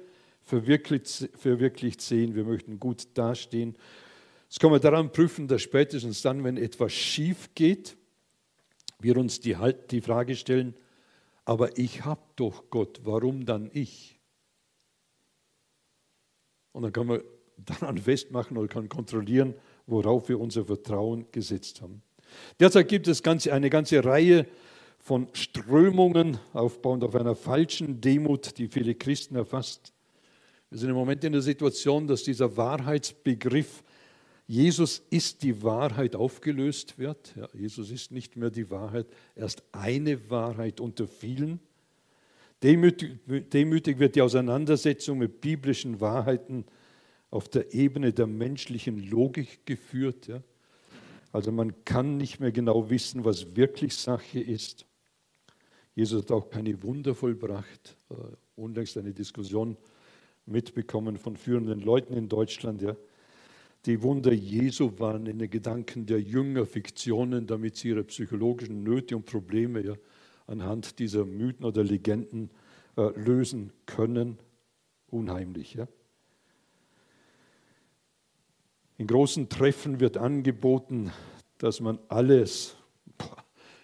verwirklicht, 0.42 1.30
verwirklicht 1.36 2.02
sehen. 2.02 2.36
Wir 2.36 2.46
möchten 2.46 2.80
gut 2.80 3.08
dastehen. 3.16 3.76
Das 4.48 4.60
kann 4.60 4.72
man 4.72 4.82
daran 4.82 5.12
prüfen, 5.12 5.48
dass 5.48 5.62
spätestens 5.62 6.22
dann, 6.22 6.44
wenn 6.44 6.58
etwas 6.58 6.94
schief 6.94 7.50
geht, 7.56 7.98
wir 9.00 9.18
uns 9.18 9.40
die, 9.40 9.58
halt, 9.58 9.92
die 9.92 10.02
Frage 10.02 10.36
stellen, 10.36 10.76
aber 11.44 11.78
ich 11.78 12.06
habe 12.06 12.22
doch 12.36 12.70
Gott, 12.70 13.02
warum 13.04 13.46
dann 13.46 13.70
ich? 13.74 14.20
Und 16.72 16.84
dann 16.84 16.92
kann 16.92 17.08
man 17.08 17.22
daran 17.58 17.98
festmachen 17.98 18.58
oder 18.58 18.68
kann 18.68 18.90
kontrollieren, 18.90 19.54
worauf 19.88 20.30
wir 20.30 20.40
unser 20.40 20.66
Vertrauen 20.66 21.26
gesetzt 21.32 21.82
haben. 21.82 22.02
Derzeit 22.60 22.88
gibt 22.88 23.08
es 23.08 23.26
eine 23.48 23.70
ganze 23.70 24.04
Reihe 24.04 24.48
von 25.00 25.28
Strömungen, 25.34 26.40
aufbauend 26.54 27.04
auf 27.04 27.16
einer 27.16 27.36
falschen 27.36 28.02
Demut, 28.02 28.58
die 28.58 28.68
viele 28.68 28.96
Christen 28.96 29.36
erfasst. 29.36 29.94
Wir 30.72 30.80
sind 30.80 30.90
im 30.90 30.96
Moment 30.96 31.24
in 31.24 31.34
der 31.34 31.44
Situation, 31.44 32.08
dass 32.08 32.24
dieser 32.24 32.58
Wahrheitsbegriff 32.58 33.84
Jesus 34.48 35.02
ist 35.10 35.42
die 35.42 35.64
Wahrheit 35.64 36.16
aufgelöst 36.16 37.00
wird. 37.00 37.34
Ja, 37.36 37.48
Jesus 37.54 37.90
ist 37.90 38.12
nicht 38.12 38.36
mehr 38.36 38.52
die 38.52 38.70
Wahrheit, 38.70 39.08
er 39.34 39.48
ist 39.48 39.64
eine 39.72 40.30
Wahrheit 40.30 40.80
unter 40.80 41.08
vielen. 41.08 41.60
Demütig, 42.62 43.18
demütig 43.52 44.00
wird 44.00 44.16
die 44.16 44.22
Auseinandersetzung 44.22 45.18
mit 45.18 45.42
biblischen 45.42 46.00
Wahrheiten 46.00 46.66
auf 47.36 47.50
der 47.50 47.74
Ebene 47.74 48.14
der 48.14 48.28
menschlichen 48.28 49.10
Logik 49.10 49.66
geführt. 49.66 50.28
Ja? 50.28 50.42
Also 51.34 51.52
man 51.52 51.84
kann 51.84 52.16
nicht 52.16 52.40
mehr 52.40 52.54
genau 52.54 52.90
wissen, 52.90 53.26
was 53.26 53.58
wirklich 53.58 53.94
Sache 53.98 54.40
ist. 54.40 54.86
Jesus 55.96 56.24
hat 56.24 56.32
auch 56.32 56.50
keine 56.50 56.82
Wunder 56.82 57.14
vollbracht. 57.14 57.98
Äh, 58.10 58.14
unlängst 58.56 58.98
eine 58.98 59.12
Diskussion 59.12 59.76
mitbekommen 60.46 61.18
von 61.18 61.36
führenden 61.36 61.82
Leuten 61.82 62.14
in 62.14 62.30
Deutschland. 62.30 62.82
Ja? 62.82 62.96
Die 63.86 64.02
Wunder 64.02 64.32
Jesu 64.32 64.98
waren 64.98 65.26
in 65.26 65.38
den 65.38 65.50
Gedanken 65.50 66.06
der 66.06 66.22
Jünger 66.22 66.66
Fiktionen, 66.66 67.48
damit 67.48 67.76
sie 67.76 67.90
ihre 67.90 68.06
psychologischen 68.06 68.82
Nöte 68.82 69.18
und 69.18 69.26
Probleme 69.26 69.82
ja, 69.82 69.96
anhand 70.48 71.00
dieser 71.00 71.26
Mythen 71.26 71.66
oder 71.66 71.84
Legenden 71.84 72.50
äh, 72.96 73.10
lösen 73.20 73.74
können. 73.86 74.38
Unheimlich. 75.08 75.74
Ja? 75.74 75.86
In 78.98 79.08
großen 79.08 79.50
Treffen 79.50 80.00
wird 80.00 80.18
angeboten, 80.18 81.12
dass 81.58 81.82
man 81.82 82.00
alles 82.08 82.78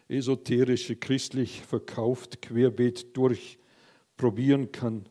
esoterische, 0.07 0.95
christlich 0.95 1.61
verkauft, 1.61 2.41
querbeet 2.41 3.15
durchprobieren 3.15 4.71
kann. 4.71 5.07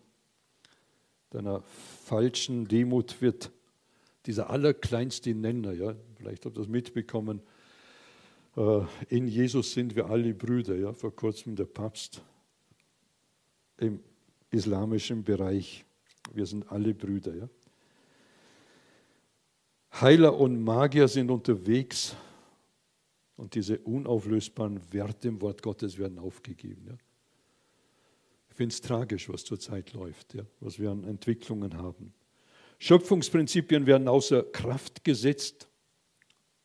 Deiner 1.31 1.63
falschen 2.05 2.67
Demut 2.67 3.21
wird 3.21 3.51
dieser 4.27 4.51
allerkleinste 4.51 5.35
Nenner, 5.35 5.73
ja, 5.73 5.95
vielleicht 6.17 6.45
habt 6.45 6.57
ihr 6.57 6.61
das 6.61 6.69
mitbekommen, 6.69 7.41
äh, 8.57 8.81
in 9.09 9.29
Jesus 9.29 9.73
sind 9.73 9.97
wir 9.97 10.11
alle 10.11 10.35
Brüder, 10.35 10.77
ja, 10.77 10.93
vor 10.93 11.15
kurzem 11.15 11.57
der 11.57 11.65
Papst 11.65 12.23
im 13.79 14.01
islamischen 14.51 15.25
Bereich, 15.25 15.85
wir 16.35 16.47
sind 16.47 16.71
alle 16.71 16.95
Brüder. 16.95 17.35
Ja. 17.35 17.49
Heiler 19.93 20.39
und 20.39 20.63
Magier 20.63 21.09
sind 21.09 21.31
unterwegs 21.31 22.15
und 23.37 23.55
diese 23.55 23.79
unauflösbaren 23.79 24.81
Werte 24.93 25.29
im 25.29 25.41
Wort 25.41 25.63
Gottes 25.63 25.99
werden 25.99 26.19
aufgegeben. 26.19 26.87
Ja. 26.89 26.99
Ich 28.51 28.57
finde 28.57 28.73
es 28.73 28.81
tragisch, 28.81 29.29
was 29.29 29.45
zurzeit 29.45 29.93
läuft, 29.93 30.35
ja, 30.35 30.45
was 30.61 30.79
wir 30.79 30.91
an 30.91 31.05
Entwicklungen 31.05 31.77
haben. 31.77 32.13
Schöpfungsprinzipien 32.79 33.87
werden 33.87 34.09
außer 34.09 34.43
Kraft 34.43 35.05
gesetzt. 35.05 35.69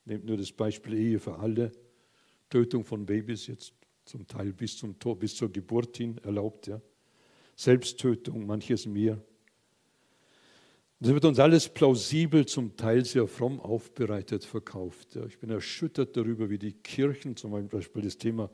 Nehmt 0.05 0.25
nur 0.25 0.37
das 0.37 0.51
Beispiel 0.51 0.93
Ehe 0.93 1.19
für 1.19 1.37
alle. 1.39 1.71
Tötung 2.49 2.85
von 2.85 3.05
Babys 3.05 3.47
jetzt 3.47 3.73
zum 4.05 4.27
Teil 4.27 4.53
bis, 4.53 4.77
zum 4.77 4.97
Tor, 4.99 5.17
bis 5.17 5.35
zur 5.35 5.51
Geburt 5.51 5.97
hin 5.97 6.17
erlaubt. 6.19 6.67
Ja. 6.67 6.79
Selbsttötung, 7.55 8.45
manches 8.45 8.85
mehr. 8.85 9.19
Das 10.99 11.13
wird 11.13 11.25
uns 11.25 11.39
alles 11.39 11.67
plausibel, 11.67 12.45
zum 12.45 12.77
Teil 12.77 13.03
sehr 13.03 13.27
fromm 13.27 13.59
aufbereitet 13.59 14.45
verkauft. 14.45 15.17
Ich 15.27 15.39
bin 15.39 15.49
erschüttert 15.49 16.15
darüber, 16.15 16.49
wie 16.49 16.57
die 16.57 16.71
Kirchen 16.71 17.35
zum 17.35 17.51
Beispiel 17.67 18.01
das 18.01 18.17
Thema 18.17 18.49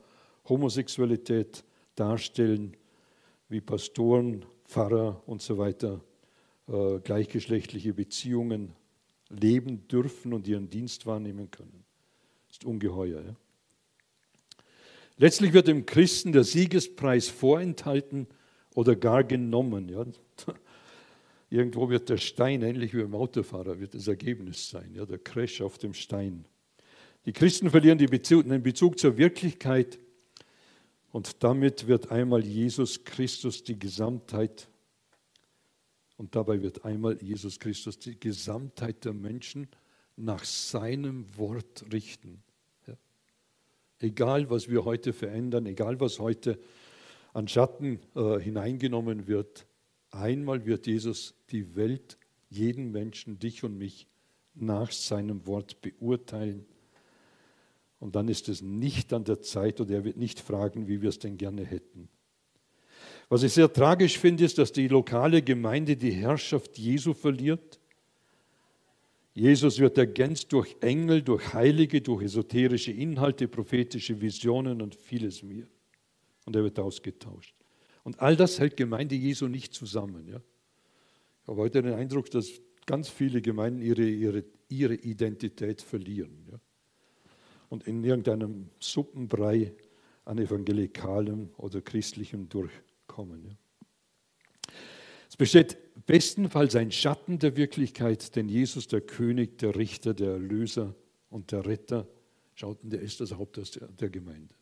Homosexualität 0.48 1.64
darstellen, 1.94 2.76
wie 3.48 3.60
Pastoren, 3.60 4.44
Pfarrer 4.64 5.22
und 5.26 5.40
so 5.40 5.56
weiter 5.58 6.00
äh, 6.68 6.98
gleichgeschlechtliche 6.98 7.94
Beziehungen 7.94 8.72
leben 9.28 9.86
dürfen 9.88 10.32
und 10.32 10.48
ihren 10.48 10.68
Dienst 10.68 11.06
wahrnehmen 11.06 11.50
können. 11.50 11.84
Das 12.48 12.56
ist 12.58 12.64
ungeheuer. 12.64 13.22
Ja? 13.22 13.36
Letztlich 15.16 15.52
wird 15.52 15.68
dem 15.68 15.86
Christen 15.86 16.32
der 16.32 16.44
Siegespreis 16.44 17.28
vorenthalten 17.28 18.26
oder 18.74 18.96
gar 18.96 19.22
genommen. 19.22 19.88
Ja? 19.88 20.04
Irgendwo 21.52 21.90
wird 21.90 22.08
der 22.08 22.16
Stein, 22.16 22.62
ähnlich 22.62 22.94
wie 22.94 23.02
beim 23.02 23.14
Autofahrer, 23.14 23.78
wird 23.78 23.92
das 23.92 24.08
Ergebnis 24.08 24.70
sein, 24.70 24.94
ja? 24.94 25.04
der 25.04 25.18
Crash 25.18 25.60
auf 25.60 25.76
dem 25.76 25.92
Stein. 25.92 26.46
Die 27.26 27.34
Christen 27.34 27.68
verlieren 27.68 27.98
Bezug, 27.98 28.48
den 28.48 28.62
Bezug 28.62 28.98
zur 28.98 29.18
Wirklichkeit 29.18 29.98
und 31.10 31.44
damit 31.44 31.86
wird 31.86 32.10
einmal 32.10 32.42
Jesus 32.42 33.04
Christus 33.04 33.62
die 33.62 33.78
Gesamtheit 33.78 34.66
und 36.16 36.34
dabei 36.34 36.62
wird 36.62 36.86
einmal 36.86 37.22
Jesus 37.22 37.58
Christus 37.58 37.98
die 37.98 38.18
Gesamtheit 38.18 39.04
der 39.04 39.12
Menschen 39.12 39.68
nach 40.16 40.44
seinem 40.44 41.26
Wort 41.36 41.84
richten. 41.92 42.42
Ja. 42.86 42.94
Egal, 43.98 44.48
was 44.48 44.70
wir 44.70 44.86
heute 44.86 45.12
verändern, 45.12 45.66
egal, 45.66 46.00
was 46.00 46.18
heute 46.18 46.58
an 47.34 47.46
Schatten 47.46 48.00
äh, 48.14 48.38
hineingenommen 48.38 49.26
wird, 49.26 49.66
einmal 50.12 50.64
wird 50.64 50.86
Jesus 50.86 51.34
die 51.50 51.74
Welt, 51.74 52.18
jeden 52.48 52.92
Menschen, 52.92 53.38
dich 53.38 53.64
und 53.64 53.76
mich, 53.76 54.06
nach 54.54 54.92
seinem 54.92 55.46
Wort 55.46 55.80
beurteilen. 55.80 56.66
Und 57.98 58.16
dann 58.16 58.28
ist 58.28 58.48
es 58.48 58.62
nicht 58.62 59.12
an 59.12 59.24
der 59.24 59.40
Zeit 59.40 59.80
oder 59.80 59.94
er 59.94 60.04
wird 60.04 60.16
nicht 60.16 60.40
fragen, 60.40 60.88
wie 60.88 61.02
wir 61.02 61.08
es 61.08 61.18
denn 61.18 61.38
gerne 61.38 61.64
hätten. 61.64 62.08
Was 63.28 63.42
ich 63.42 63.52
sehr 63.52 63.72
tragisch 63.72 64.18
finde, 64.18 64.44
ist, 64.44 64.58
dass 64.58 64.72
die 64.72 64.88
lokale 64.88 65.40
Gemeinde 65.40 65.96
die 65.96 66.10
Herrschaft 66.10 66.78
Jesu 66.78 67.14
verliert. 67.14 67.80
Jesus 69.34 69.78
wird 69.78 69.96
ergänzt 69.96 70.52
durch 70.52 70.76
Engel, 70.80 71.22
durch 71.22 71.54
Heilige, 71.54 72.02
durch 72.02 72.24
esoterische 72.24 72.92
Inhalte, 72.92 73.48
prophetische 73.48 74.20
Visionen 74.20 74.82
und 74.82 74.94
vieles 74.94 75.42
mehr. 75.42 75.66
Und 76.44 76.54
er 76.56 76.64
wird 76.64 76.78
ausgetauscht. 76.78 77.54
Und 78.02 78.20
all 78.20 78.36
das 78.36 78.58
hält 78.58 78.76
Gemeinde 78.76 79.14
Jesu 79.14 79.48
nicht 79.48 79.74
zusammen. 79.74 80.26
Ja? 80.28 80.40
Ich 81.42 81.48
habe 81.48 81.60
heute 81.60 81.82
den 81.82 81.94
Eindruck, 81.94 82.30
dass 82.30 82.50
ganz 82.86 83.08
viele 83.08 83.42
Gemeinden 83.42 83.80
ihre, 83.80 84.04
ihre, 84.04 84.44
ihre 84.68 84.94
Identität 84.94 85.82
verlieren. 85.82 86.46
Ja? 86.50 86.60
Und 87.68 87.86
in 87.86 88.02
irgendeinem 88.02 88.70
Suppenbrei 88.80 89.74
an 90.24 90.38
evangelikalem 90.38 91.50
oder 91.56 91.80
christlichem 91.80 92.48
durch 92.48 92.72
kommen. 93.06 93.44
Ja. 93.44 93.56
Es 95.28 95.36
besteht 95.36 95.78
bestenfalls 96.06 96.76
ein 96.76 96.92
Schatten 96.92 97.38
der 97.38 97.56
Wirklichkeit, 97.56 98.36
denn 98.36 98.48
Jesus, 98.48 98.86
der 98.86 99.00
König, 99.00 99.58
der 99.58 99.76
Richter, 99.76 100.14
der 100.14 100.32
Erlöser 100.32 100.94
und 101.30 101.52
der 101.52 101.64
Retter, 101.64 102.06
schauten, 102.54 102.90
der 102.90 103.00
ist 103.00 103.20
das 103.20 103.32
Haupt 103.32 103.58
der 104.00 104.10
Gemeinde. 104.10 104.54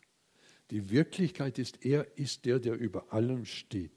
Die 0.71 0.91
Wirklichkeit 0.91 1.59
ist, 1.59 1.85
er 1.85 2.07
ist 2.17 2.45
der, 2.45 2.59
der 2.59 2.75
über 2.75 3.13
allem 3.13 3.45
steht. 3.45 3.91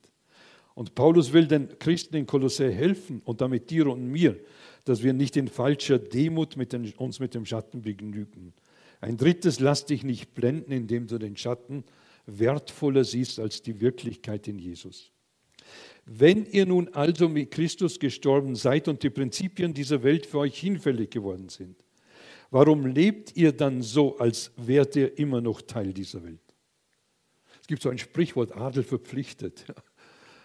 Und 0.76 0.96
Paulus 0.96 1.34
will 1.34 1.48
den 1.48 1.78
Christen 1.78 2.16
in 2.16 2.26
Kolossä 2.26 2.70
helfen 2.70 3.22
und 3.26 3.42
damit 3.42 3.70
dir 3.70 3.88
und 3.88 4.08
mir, 4.08 4.40
dass 4.86 5.04
wir 5.04 5.14
nicht 5.14 5.38
in 5.38 5.48
falscher 5.48 6.00
Demut 6.00 6.58
mit 6.58 6.74
den, 6.74 6.92
uns 6.94 7.20
mit 7.20 7.36
dem 7.36 7.46
Schatten 7.46 7.84
begnügen. 7.84 8.54
Ein 9.00 9.18
drittes, 9.18 9.60
lass 9.60 9.86
dich 9.86 10.04
nicht 10.04 10.34
blenden, 10.34 10.72
indem 10.72 11.08
du 11.08 11.20
den 11.20 11.38
Schatten 11.38 11.84
wertvoller 12.26 13.04
siehst 13.04 13.40
als 13.40 13.62
die 13.62 13.82
Wirklichkeit 13.82 14.48
in 14.48 14.58
Jesus. 14.58 15.12
Wenn 16.06 16.46
ihr 16.46 16.66
nun 16.66 16.90
also 16.94 17.30
mit 17.30 17.52
Christus 17.52 18.00
gestorben 18.00 18.56
seid 18.56 18.88
und 18.88 19.04
die 19.04 19.10
Prinzipien 19.10 19.74
dieser 19.74 20.04
Welt 20.04 20.26
für 20.26 20.40
euch 20.40 20.60
hinfällig 20.60 21.12
geworden 21.12 21.50
sind, 21.50 21.76
warum 22.50 22.86
lebt 22.88 23.36
ihr 23.38 23.52
dann 23.52 23.82
so, 23.82 24.18
als 24.18 24.52
wärt 24.58 24.96
ihr 24.96 25.18
immer 25.18 25.40
noch 25.40 25.62
Teil 25.62 25.94
dieser 25.94 26.24
Welt? 26.24 26.43
Es 27.64 27.68
gibt 27.68 27.82
so 27.82 27.90
ein 27.90 27.98
Sprichwort, 27.98 28.58
Adel 28.58 28.84
verpflichtet, 28.84 29.66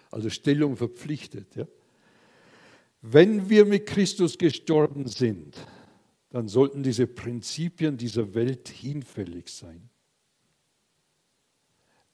also 0.09 0.29
Stellung 0.29 0.77
verpflichtet. 0.77 1.53
Ja? 1.53 1.67
Wenn 3.01 3.49
wir 3.49 3.65
mit 3.65 3.87
Christus 3.87 4.37
gestorben 4.37 5.05
sind, 5.05 5.57
dann 6.29 6.47
sollten 6.47 6.81
diese 6.81 7.07
Prinzipien 7.07 7.97
dieser 7.97 8.33
Welt 8.35 8.69
hinfällig 8.69 9.49
sein. 9.49 9.89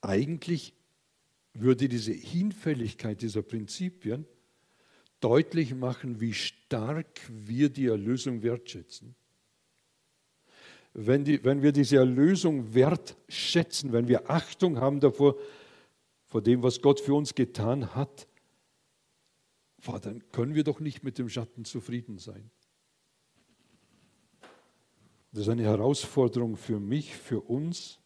Eigentlich 0.01 0.73
würde 1.53 1.87
diese 1.87 2.11
Hinfälligkeit 2.11 3.21
dieser 3.21 3.43
Prinzipien 3.43 4.25
deutlich 5.19 5.75
machen, 5.75 6.19
wie 6.19 6.33
stark 6.33 7.21
wir 7.29 7.69
die 7.69 7.85
Erlösung 7.85 8.41
wertschätzen. 8.41 9.13
Wenn, 10.97 11.25
die, 11.25 11.43
wenn 11.43 11.61
wir 11.61 11.73
diese 11.73 11.97
Erlösung 11.97 12.73
wertschätzen, 12.73 13.91
wenn 13.91 14.07
wir 14.07 14.29
Achtung 14.29 14.79
haben 14.79 15.01
davor, 15.01 15.35
vor 16.23 16.41
dem, 16.41 16.63
was 16.63 16.81
Gott 16.81 17.01
für 17.01 17.13
uns 17.13 17.35
getan 17.35 17.93
hat, 17.93 18.27
dann 20.01 20.23
können 20.31 20.55
wir 20.55 20.63
doch 20.63 20.79
nicht 20.79 21.03
mit 21.03 21.17
dem 21.17 21.29
Schatten 21.29 21.65
zufrieden 21.65 22.17
sein. 22.17 22.49
Das 25.31 25.41
ist 25.43 25.49
eine 25.49 25.63
Herausforderung 25.63 26.55
für 26.55 26.79
mich, 26.79 27.15
für 27.15 27.41
uns, 27.41 27.99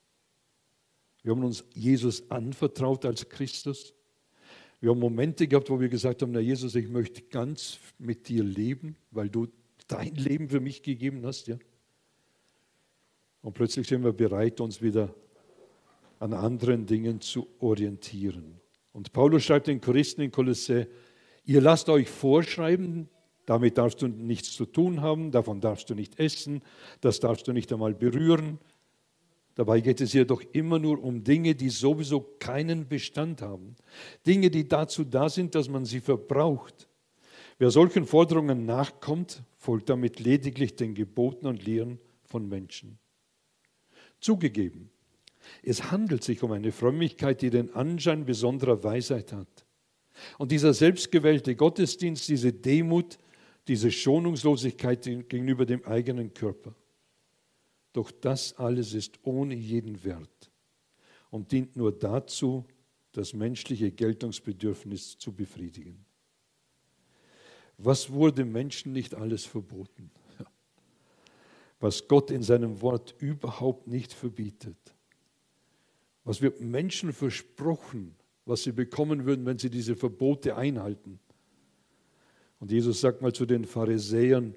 wir 1.22 1.32
haben 1.32 1.44
uns 1.44 1.64
Jesus 1.74 2.30
anvertraut 2.32 3.06
als 3.06 3.28
Christus. 3.30 3.94
Wir 4.80 4.92
haben 4.92 5.00
Momente 5.00 5.48
gehabt, 5.48 5.70
wo 5.70 5.80
wir 5.80 5.90
gesagt 5.90 6.22
haben, 6.22 6.32
na 6.32 6.40
Jesus, 6.40 6.76
ich 6.76 6.88
möchte 6.88 7.22
ganz 7.22 7.78
mit 7.98 8.30
dir 8.30 8.44
leben, 8.44 8.96
weil 9.12 9.30
du 9.30 9.48
dein 9.88 10.16
Leben 10.16 10.50
für 10.50 10.62
mich 10.62 10.82
gegeben 10.82 11.26
hast. 11.26 11.48
Ja? 11.48 11.58
Und 13.42 13.54
plötzlich 13.54 13.88
sind 13.88 14.04
wir 14.04 14.14
bereit, 14.14 14.60
uns 14.62 14.82
wieder 14.82 15.14
an 16.20 16.34
anderen 16.34 16.86
Dingen 16.86 17.22
zu 17.22 17.48
orientieren. 17.60 18.60
Und 18.92 19.14
Paulus 19.14 19.44
schreibt 19.44 19.68
den 19.68 19.80
Christen 19.80 20.22
in 20.22 20.32
Kolossä, 20.32 20.88
ihr 21.46 21.62
lasst 21.62 21.90
euch 21.90 22.10
vorschreiben, 22.10 23.08
damit 23.46 23.78
darfst 23.78 24.02
du 24.02 24.08
nichts 24.08 24.54
zu 24.54 24.66
tun 24.66 25.02
haben, 25.02 25.32
davon 25.32 25.62
darfst 25.62 25.90
du 25.90 25.96
nicht 25.96 26.20
essen, 26.20 26.62
das 27.02 27.20
darfst 27.20 27.48
du 27.48 27.54
nicht 27.54 27.72
einmal 27.72 27.94
berühren, 27.94 28.60
Dabei 29.60 29.82
geht 29.82 30.00
es 30.00 30.14
jedoch 30.14 30.42
immer 30.54 30.80
nur 30.80 31.04
um 31.04 31.22
Dinge, 31.22 31.54
die 31.54 31.68
sowieso 31.68 32.22
keinen 32.22 32.88
Bestand 32.88 33.42
haben. 33.42 33.76
Dinge, 34.26 34.50
die 34.50 34.70
dazu 34.70 35.04
da 35.04 35.28
sind, 35.28 35.54
dass 35.54 35.68
man 35.68 35.84
sie 35.84 36.00
verbraucht. 36.00 36.88
Wer 37.58 37.70
solchen 37.70 38.06
Forderungen 38.06 38.66
nachkommt, 38.66 39.44
folgt 39.58 39.90
damit 39.90 40.22
lediglich 40.22 40.78
den 40.78 40.96
Geboten 40.96 41.46
und 41.46 41.66
Lehren 41.66 42.00
von 42.24 42.48
Menschen. 42.48 43.00
Zugegeben, 44.20 44.90
Es 45.64 45.92
handelt 45.92 46.24
sich 46.24 46.44
um 46.44 46.52
eine 46.52 46.72
Frömmigkeit, 46.72 47.42
die 47.42 47.50
den 47.50 47.74
Anschein 47.74 48.26
besonderer 48.26 48.84
Weisheit 48.84 49.34
hat. 49.34 49.66
Und 50.38 50.52
dieser 50.52 50.74
selbstgewählte 50.74 51.56
Gottesdienst, 51.56 52.28
diese 52.28 52.52
Demut, 52.54 53.18
diese 53.68 53.92
Schonungslosigkeit 53.92 55.04
gegenüber 55.04 55.66
dem 55.66 55.84
eigenen 55.86 56.34
Körper. 56.34 56.76
Doch 57.94 58.12
das 58.12 58.58
alles 58.58 58.94
ist 58.94 59.20
ohne 59.24 59.56
jeden 59.56 60.04
Wert 60.04 60.52
und 61.30 61.52
dient 61.52 61.76
nur 61.76 61.92
dazu, 61.92 62.66
das 63.12 63.34
menschliche 63.34 63.92
Geltungsbedürfnis 63.92 65.18
zu 65.18 65.32
befriedigen. 65.32 66.06
Was 67.78 68.12
wurde 68.12 68.46
Menschen 68.46 68.92
nicht 68.92 69.16
alles 69.16 69.46
verboten? 69.46 70.12
Was 71.80 72.08
Gott 72.08 72.32
in 72.32 72.44
seinem 72.44 72.82
Wort 72.82 73.16
überhaupt 73.20 73.88
nicht 73.88 74.14
verbietet. 74.14 74.78
Was 76.24 76.42
wird 76.42 76.62
Menschen 76.62 77.14
versprochen, 77.14 78.16
was 78.46 78.64
sie 78.64 78.72
bekommen 78.72 79.26
würden, 79.26 79.46
wenn 79.46 79.60
sie 79.60 79.70
diese 79.70 79.96
Verbote 79.96 80.56
einhalten. 80.56 81.20
Und 82.60 82.72
Jesus 82.72 83.00
sagt 83.00 83.22
mal 83.22 83.32
zu 83.32 83.46
den 83.46 83.64
Pharisäern, 83.64 84.56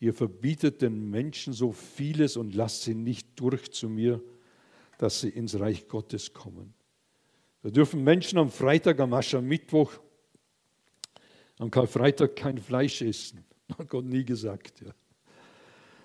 ihr 0.00 0.14
verbietet 0.14 0.82
den 0.82 1.10
Menschen 1.10 1.52
so 1.52 1.70
vieles 1.70 2.36
und 2.36 2.54
lasst 2.54 2.82
sie 2.82 2.94
nicht 2.94 3.28
durch 3.36 3.70
zu 3.70 3.88
mir, 3.88 4.20
dass 4.98 5.20
sie 5.20 5.28
ins 5.28 5.58
Reich 5.58 5.88
Gottes 5.88 6.32
kommen. 6.32 6.74
Da 7.62 7.70
dürfen 7.70 8.02
Menschen 8.02 8.38
am 8.38 8.50
Freitag, 8.50 8.98
am 9.00 9.12
Aschermittwoch, 9.12 9.92
am 11.58 11.70
Karfreitag 11.70 12.36
kein 12.36 12.58
Fleisch 12.58 13.02
essen. 13.02 13.44
Hat 13.78 13.88
Gott 13.88 14.04
nie 14.04 14.24
gesagt. 14.24 14.80
Ja. 14.80 14.92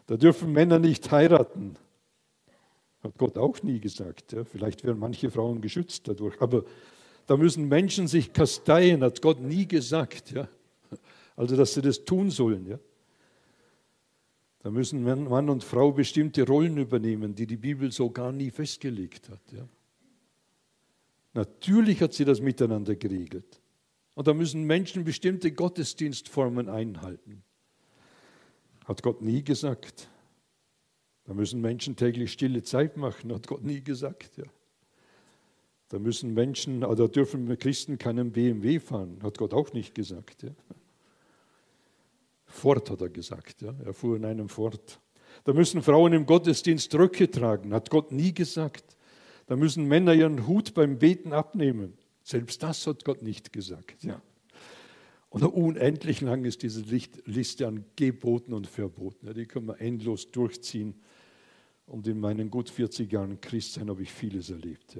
Da 0.10 0.18
dürfen 0.18 0.52
Männer 0.54 0.80
nicht 0.80 1.12
heiraten. 1.12 1.76
Hat 3.04 3.16
Gott 3.20 3.38
auch 3.38 3.62
nie 3.62 3.80
gesagt. 3.80 4.32
Ja. 4.32 4.44
Vielleicht 4.44 4.84
werden 4.84 4.98
manche 4.98 5.30
Frauen 5.30 5.62
geschützt 5.62 6.08
dadurch. 6.08 6.42
Aber 6.42 6.66
da 7.28 7.38
müssen 7.38 7.68
Menschen 7.68 8.08
sich 8.08 8.34
kasteien, 8.34 9.04
hat 9.04 9.22
Gott 9.22 9.40
nie 9.40 9.68
gesagt. 9.68 10.32
Ja. 10.32 10.50
Also, 11.36 11.56
dass 11.56 11.76
sie 11.76 11.84
das 11.84 12.06
tun 12.06 12.32
sollen. 12.32 12.66
Ja. 12.66 12.80
Da 14.64 14.72
müssen 14.72 15.04
Mann 15.04 15.48
und 15.48 15.64
Frau 15.64 15.92
bestimmte 15.92 16.44
Rollen 16.44 16.80
übernehmen, 16.80 17.36
die 17.36 17.46
die 17.46 17.58
Bibel 17.58 17.92
so 17.92 18.10
gar 18.10 18.32
nie 18.32 18.50
festgelegt 18.50 19.30
hat. 19.30 19.42
Ja. 19.52 19.68
Natürlich 21.36 22.02
hat 22.02 22.14
sie 22.14 22.26
das 22.26 22.42
miteinander 22.42 22.96
geregelt. 22.96 23.62
Und 24.16 24.28
da 24.28 24.34
müssen 24.34 24.64
Menschen 24.64 25.04
bestimmte 25.04 25.52
Gottesdienstformen 25.52 26.68
einhalten. 26.68 27.44
Hat 28.90 29.04
Gott 29.04 29.22
nie 29.22 29.44
gesagt. 29.44 30.10
Da 31.26 31.36
müssen 31.36 31.62
Menschen 31.62 31.96
täglich 31.96 32.32
stille 32.32 32.64
Zeit 32.64 32.98
machen, 32.98 33.32
hat 33.32 33.46
Gott 33.46 33.64
nie 33.64 33.84
gesagt. 33.84 34.36
Ja. 34.36 34.46
Da 35.90 36.00
müssen 36.00 36.34
Menschen, 36.34 36.84
oder 36.84 37.08
dürfen 37.08 37.56
Christen 37.60 38.00
keinen 38.00 38.32
BMW 38.32 38.80
fahren, 38.80 39.20
hat 39.22 39.38
Gott 39.38 39.54
auch 39.54 39.74
nicht 39.74 39.94
gesagt. 39.94 40.42
Ja. 40.42 40.50
Ford 42.46 42.90
hat 42.90 43.02
er 43.02 43.10
gesagt, 43.10 43.62
ja. 43.62 43.76
er 43.86 43.94
fuhr 43.94 44.16
in 44.16 44.26
einem 44.26 44.50
Ford. 44.50 45.00
Da 45.44 45.54
müssen 45.54 45.84
Frauen 45.84 46.14
im 46.14 46.26
Gottesdienst 46.26 46.96
Röcke 46.96 47.30
tragen, 47.30 47.76
hat 47.76 47.92
Gott 47.92 48.12
nie 48.12 48.34
gesagt. 48.34 48.98
Da 49.46 49.56
müssen 49.56 49.86
Männer 49.86 50.16
ihren 50.16 50.48
Hut 50.48 50.74
beim 50.74 50.98
Beten 50.98 51.32
abnehmen. 51.32 51.94
Selbst 52.24 52.64
das 52.64 52.88
hat 52.88 53.06
Gott 53.06 53.22
nicht 53.22 53.54
gesagt. 53.54 54.04
Ja. 54.04 54.20
Und 55.30 55.44
unendlich 55.44 56.22
lang 56.22 56.44
ist 56.44 56.64
diese 56.64 56.82
Liste 56.82 57.68
an 57.68 57.86
Geboten 57.96 58.54
und 58.54 58.66
Verboten. 58.66 59.32
Die 59.34 59.46
können 59.46 59.68
wir 59.68 59.80
endlos 59.80 60.32
durchziehen. 60.32 60.96
Und 61.86 62.08
in 62.08 62.20
meinen 62.20 62.50
gut 62.50 62.70
40 62.70 63.12
Jahren 63.12 63.40
Christsein 63.40 63.90
habe 63.90 64.02
ich 64.02 64.12
vieles 64.12 64.50
erlebt. 64.50 64.98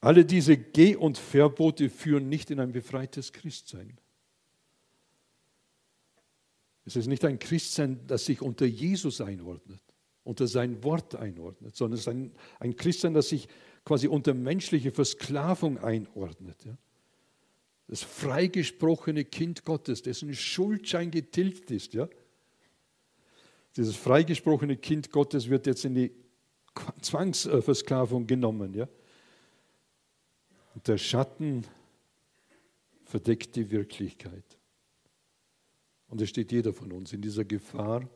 Alle 0.00 0.24
diese 0.24 0.56
Geh- 0.56 0.96
und 0.96 1.18
Verbote 1.18 1.88
führen 1.88 2.28
nicht 2.28 2.50
in 2.50 2.60
ein 2.60 2.72
befreites 2.72 3.32
Christsein. 3.32 3.98
Es 6.84 6.96
ist 6.96 7.06
nicht 7.06 7.24
ein 7.24 7.38
Christsein, 7.38 8.00
das 8.06 8.24
sich 8.24 8.40
unter 8.40 8.64
Jesus 8.64 9.20
einordnet, 9.20 9.82
unter 10.24 10.46
sein 10.46 10.82
Wort 10.84 11.16
einordnet, 11.16 11.76
sondern 11.76 11.94
es 11.94 12.00
ist 12.00 12.08
ein, 12.08 12.32
ein 12.60 12.76
Christsein, 12.76 13.12
das 13.12 13.28
sich 13.28 13.48
quasi 13.84 14.08
unter 14.08 14.32
menschliche 14.34 14.92
Versklavung 14.92 15.78
einordnet. 15.78 16.64
Ja. 16.64 16.78
Das 17.88 18.02
freigesprochene 18.02 19.24
Kind 19.24 19.64
Gottes, 19.64 20.02
dessen 20.02 20.34
Schuldschein 20.34 21.10
getilgt 21.10 21.70
ist. 21.70 21.94
Ja. 21.94 22.08
Dieses 23.76 23.96
freigesprochene 23.96 24.76
Kind 24.76 25.10
Gottes 25.10 25.48
wird 25.48 25.66
jetzt 25.66 25.84
in 25.86 25.94
die 25.94 26.12
Zwangsversklavung 27.00 28.26
genommen. 28.26 28.74
Ja. 28.74 28.88
Und 30.74 30.86
der 30.86 30.98
Schatten 30.98 31.64
verdeckt 33.04 33.56
die 33.56 33.70
Wirklichkeit. 33.70 34.44
Und 36.08 36.20
es 36.20 36.28
steht 36.28 36.52
jeder 36.52 36.74
von 36.74 36.92
uns 36.92 37.12
in 37.14 37.22
dieser 37.22 37.44
Gefahr, 37.44 38.08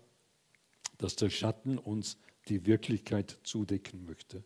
dass 0.98 1.16
der 1.16 1.30
Schatten 1.30 1.78
uns 1.78 2.18
die 2.48 2.66
Wirklichkeit 2.66 3.38
zudecken 3.42 4.04
möchte. 4.04 4.44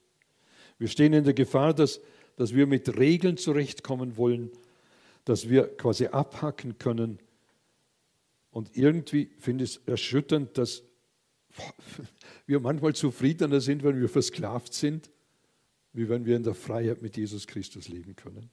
Wir 0.79 0.89
stehen 0.89 1.13
in 1.13 1.25
der 1.25 1.35
Gefahr, 1.35 1.75
dass, 1.75 2.01
dass 2.37 2.55
wir 2.55 2.67
mit 2.67 2.97
Regeln 2.97 3.37
zurechtkommen 3.37 4.17
wollen, 4.17 4.51
dass 5.27 5.51
wir 5.51 5.77
quasi 5.77 6.07
abhacken 6.07 6.79
können. 6.79 7.19
Und 8.51 8.75
irgendwie 8.75 9.29
finde 9.39 9.65
ich 9.65 9.77
es 9.77 9.81
erschütternd, 9.87 10.57
dass 10.57 10.83
wir 12.47 12.61
manchmal 12.61 12.95
zufriedener 12.95 13.61
sind, 13.61 13.83
wenn 13.83 14.01
wir 14.01 14.09
versklavt 14.09 14.73
sind, 14.73 15.11
wie 15.93 16.09
wenn 16.09 16.25
wir 16.25 16.37
in 16.37 16.45
der 16.45 16.55
Freiheit 16.55 17.03
mit 17.03 17.17
Jesus 17.17 17.47
Christus 17.47 17.89
leben 17.89 18.17
können. 18.17 18.51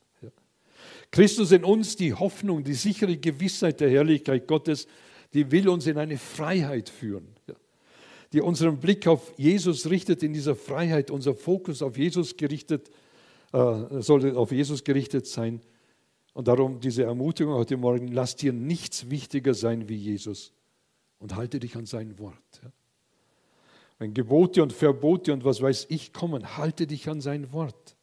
Christus 1.12 1.52
in 1.52 1.64
uns, 1.64 1.96
die 1.96 2.14
Hoffnung, 2.14 2.64
die 2.64 2.74
sichere 2.74 3.18
Gewissheit 3.18 3.80
der 3.80 3.90
Herrlichkeit 3.90 4.48
Gottes, 4.48 4.88
die 5.34 5.52
will 5.52 5.70
uns 5.70 5.88
in 5.88 5.98
eine 5.98 6.18
Freiheit 6.18 6.90
führen, 6.90 7.28
die 8.34 8.42
unseren 8.42 8.80
Blick 8.80 9.08
auf 9.08 9.34
Jesus 9.38 9.90
richtet, 9.90 10.24
in 10.24 10.34
dieser 10.34 10.56
Freiheit, 10.56 11.12
unser 11.12 11.36
Fokus 11.36 11.82
auf 11.82 11.98
Jesus 11.98 12.36
gerichtet, 12.36 12.90
äh, 13.52 14.02
sollte 14.02 14.36
auf 14.36 14.52
Jesus 14.52 14.84
gerichtet 14.84 15.28
sein. 15.28 15.62
Und 16.34 16.48
darum 16.48 16.80
diese 16.80 17.04
Ermutigung 17.04 17.54
heute 17.54 17.78
Morgen, 17.78 18.08
lass 18.08 18.36
dir 18.36 18.54
nichts 18.54 19.10
wichtiger 19.10 19.54
sein 19.54 19.88
wie 19.88 19.96
Jesus 19.96 20.52
und 21.19 21.36
halte 21.36 21.60
dich 21.60 21.76
an 21.76 21.86
sein 21.86 22.17
Wort. 22.19 22.62
Wenn 24.00 24.13
Gebote 24.13 24.63
und 24.63 24.74
Verbote 24.74 25.32
und 25.32 25.46
was 25.46 25.62
weiß 25.62 25.88
ich 25.89 26.12
kommen, 26.12 26.58
halte 26.58 26.88
dich 26.88 27.08
an 27.08 27.22
sein 27.22 27.54
Wort 27.54 27.96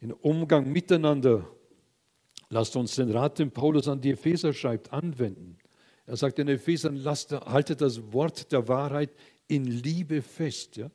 in 0.00 0.12
Umgang 0.12 0.70
miteinander. 0.70 1.48
Lasst 2.50 2.76
uns 2.76 2.94
den 2.94 3.10
Rat, 3.10 3.38
den 3.38 3.50
Paulus 3.50 3.88
an 3.88 4.00
die 4.00 4.10
Epheser 4.10 4.52
schreibt, 4.52 4.92
anwenden. 4.92 5.58
Er 6.06 6.16
sagt 6.16 6.38
den 6.38 6.48
Ephesern, 6.48 6.96
lasst, 6.96 7.32
haltet 7.32 7.80
das 7.80 8.12
Wort 8.12 8.50
der 8.52 8.68
Wahrheit 8.68 9.10
in 9.48 9.64
Liebe 9.64 10.22
fest. 10.22 10.76
Ja? 10.76 10.90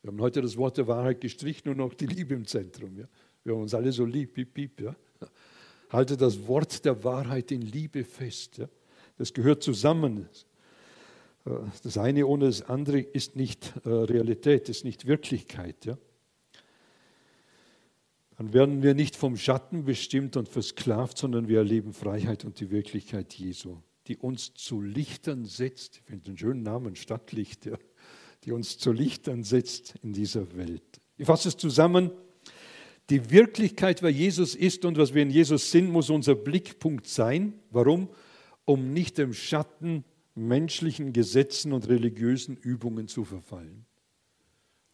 Wir 0.00 0.12
haben 0.12 0.20
heute 0.20 0.40
das 0.40 0.56
Wort 0.56 0.78
der 0.78 0.86
Wahrheit 0.86 1.20
gestrichen 1.20 1.68
und 1.68 1.76
noch 1.76 1.92
die 1.92 2.06
Liebe 2.06 2.34
im 2.34 2.46
Zentrum. 2.46 2.96
Ja? 2.96 3.04
Wir 3.44 3.54
haben 3.54 3.62
uns 3.62 3.74
alle 3.74 3.92
so 3.92 4.04
lieb, 4.04 4.34
piep, 4.34 4.54
piep. 4.54 4.80
Ja? 4.80 4.96
Haltet 5.90 6.20
das 6.20 6.46
Wort 6.46 6.84
der 6.84 7.02
Wahrheit 7.04 7.50
in 7.50 7.62
Liebe 7.62 8.04
fest. 8.04 8.58
Ja? 8.58 8.68
Das 9.16 9.32
gehört 9.32 9.62
zusammen. 9.62 10.28
Das 11.82 11.96
eine 11.96 12.26
ohne 12.26 12.46
das 12.46 12.62
andere 12.62 13.00
ist 13.00 13.36
nicht 13.36 13.72
äh, 13.84 13.88
Realität, 13.88 14.68
ist 14.68 14.84
nicht 14.84 15.06
Wirklichkeit. 15.06 15.86
Ja? 15.86 15.96
dann 18.38 18.52
werden 18.52 18.82
wir 18.84 18.94
nicht 18.94 19.16
vom 19.16 19.36
Schatten 19.36 19.84
bestimmt 19.84 20.36
und 20.36 20.48
versklavt, 20.48 21.18
sondern 21.18 21.48
wir 21.48 21.58
erleben 21.58 21.92
Freiheit 21.92 22.44
und 22.44 22.60
die 22.60 22.70
Wirklichkeit 22.70 23.34
Jesu, 23.34 23.78
die 24.06 24.16
uns 24.16 24.54
zu 24.54 24.80
Lichtern 24.80 25.44
setzt. 25.44 25.96
Ich 25.96 26.02
finde 26.04 26.26
den 26.26 26.38
schönen 26.38 26.62
Namen 26.62 26.94
Stadtlicht, 26.94 27.66
ja, 27.66 27.76
die 28.44 28.52
uns 28.52 28.78
zu 28.78 28.92
Lichtern 28.92 29.42
setzt 29.42 29.96
in 30.04 30.12
dieser 30.12 30.56
Welt. 30.56 31.00
Ich 31.16 31.26
fasse 31.26 31.48
es 31.48 31.56
zusammen. 31.56 32.12
Die 33.10 33.30
Wirklichkeit, 33.30 34.02
wer 34.02 34.10
Jesus 34.10 34.54
ist 34.54 34.84
und 34.84 34.98
was 34.98 35.14
wir 35.14 35.22
in 35.22 35.30
Jesus 35.30 35.70
sind, 35.70 35.90
muss 35.90 36.10
unser 36.10 36.34
Blickpunkt 36.34 37.06
sein. 37.06 37.54
Warum? 37.70 38.08
Um 38.64 38.92
nicht 38.92 39.16
dem 39.16 39.32
Schatten 39.32 40.04
menschlichen 40.34 41.12
Gesetzen 41.12 41.72
und 41.72 41.88
religiösen 41.88 42.56
Übungen 42.56 43.08
zu 43.08 43.24
verfallen. 43.24 43.86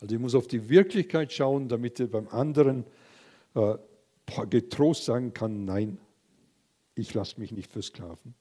Also 0.00 0.14
ich 0.14 0.20
muss 0.20 0.34
auf 0.34 0.46
die 0.46 0.68
Wirklichkeit 0.68 1.32
schauen, 1.32 1.68
damit 1.68 1.98
er 1.98 2.06
beim 2.06 2.28
anderen 2.28 2.84
äh, 3.54 3.74
getrost 4.48 5.04
sagen 5.04 5.34
kann, 5.34 5.64
nein, 5.64 5.98
ich 6.94 7.12
lasse 7.14 7.40
mich 7.40 7.52
nicht 7.52 7.70
versklaven. 7.70 8.34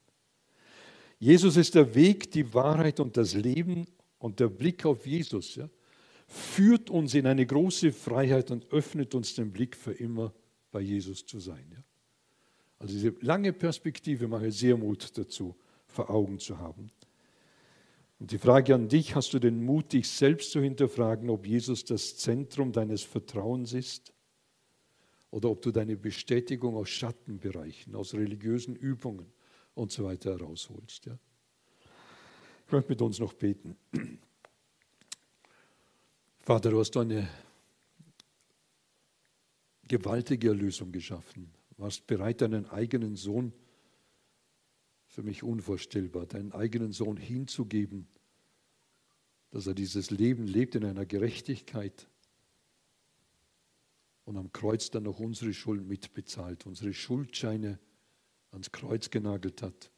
Jesus 1.20 1.58
ist 1.58 1.76
der 1.76 1.96
Weg, 1.96 2.32
die 2.32 2.54
Wahrheit 2.54 3.00
und 3.00 3.18
das 3.18 3.34
Leben 3.34 3.88
und 4.20 4.40
der 4.40 4.50
Blick 4.50 4.86
auf 4.86 5.06
Jesus 5.06 5.56
ja, 5.56 5.70
führt 6.28 6.90
uns 6.90 7.14
in 7.14 7.28
eine 7.28 7.46
große 7.46 7.92
Freiheit 7.92 8.52
und 8.52 8.72
öffnet 8.72 9.16
uns 9.16 9.36
den 9.36 9.52
Blick 9.52 9.76
für 9.76 9.94
immer 9.94 10.34
bei 10.72 10.82
Jesus 10.82 11.26
zu 11.26 11.40
sein. 11.40 11.66
Ja. 11.72 11.84
Also 12.80 12.94
diese 12.94 13.16
lange 13.22 13.54
Perspektive 13.54 14.28
mache 14.28 14.52
sehr 14.52 14.78
Mut 14.78 15.18
dazu, 15.18 15.56
vor 15.88 16.10
Augen 16.10 16.40
zu 16.40 16.58
haben. 16.58 16.92
Und 18.20 18.32
die 18.32 18.38
Frage 18.38 18.74
an 18.76 18.88
dich, 18.88 19.16
hast 19.16 19.34
du 19.34 19.40
den 19.40 19.64
Mut, 19.64 19.94
dich 19.94 20.10
selbst 20.10 20.52
zu 20.52 20.62
hinterfragen, 20.62 21.30
ob 21.30 21.46
Jesus 21.46 21.86
das 21.86 22.18
Zentrum 22.18 22.72
deines 22.72 23.04
Vertrauens 23.04 23.74
ist? 23.74 24.14
Oder 25.30 25.50
ob 25.50 25.62
du 25.62 25.72
deine 25.72 25.98
Bestätigung 25.98 26.76
aus 26.76 26.90
Schattenbereichen, 26.90 27.96
aus 27.96 28.14
religiösen 28.14 28.76
Übungen 28.76 29.34
und 29.74 29.92
so 29.92 30.04
weiter 30.04 30.32
herausholst. 30.38 31.06
Ja? 31.06 31.18
Ich 32.66 32.72
möchte 32.72 32.92
mit 32.92 33.02
uns 33.02 33.20
noch 33.20 33.34
beten. 33.34 33.76
Vater, 36.46 36.72
du 36.72 36.80
hast 36.80 36.98
eine 36.98 37.30
gewaltige 39.88 40.50
Erlösung 40.50 40.92
geschaffen. 40.92 41.50
Du 41.70 41.84
warst 41.84 42.06
bereit, 42.06 42.42
deinen 42.42 42.66
eigenen 42.66 43.16
Sohn, 43.16 43.54
für 45.08 45.24
mich 45.24 45.42
unvorstellbar, 45.42 46.26
deinen 46.26 46.52
eigenen 46.52 46.92
Sohn 46.92 47.16
hinzugeben, 47.16 48.10
dass 49.52 49.68
er 49.68 49.74
dieses 49.74 50.12
Leben 50.12 50.46
lebt 50.46 50.76
in 50.76 50.84
einer 50.84 51.06
Gerechtigkeit 51.06 52.10
und 54.26 54.36
am 54.36 54.52
Kreuz 54.52 54.92
dann 54.92 55.04
noch 55.04 55.20
unsere 55.20 55.54
Schuld 55.54 55.88
mitbezahlt, 55.88 56.66
unsere 56.66 56.94
Schuldscheine 56.94 57.80
ans 58.52 58.70
Kreuz 58.74 59.10
genagelt 59.10 59.62
hat 59.62 59.92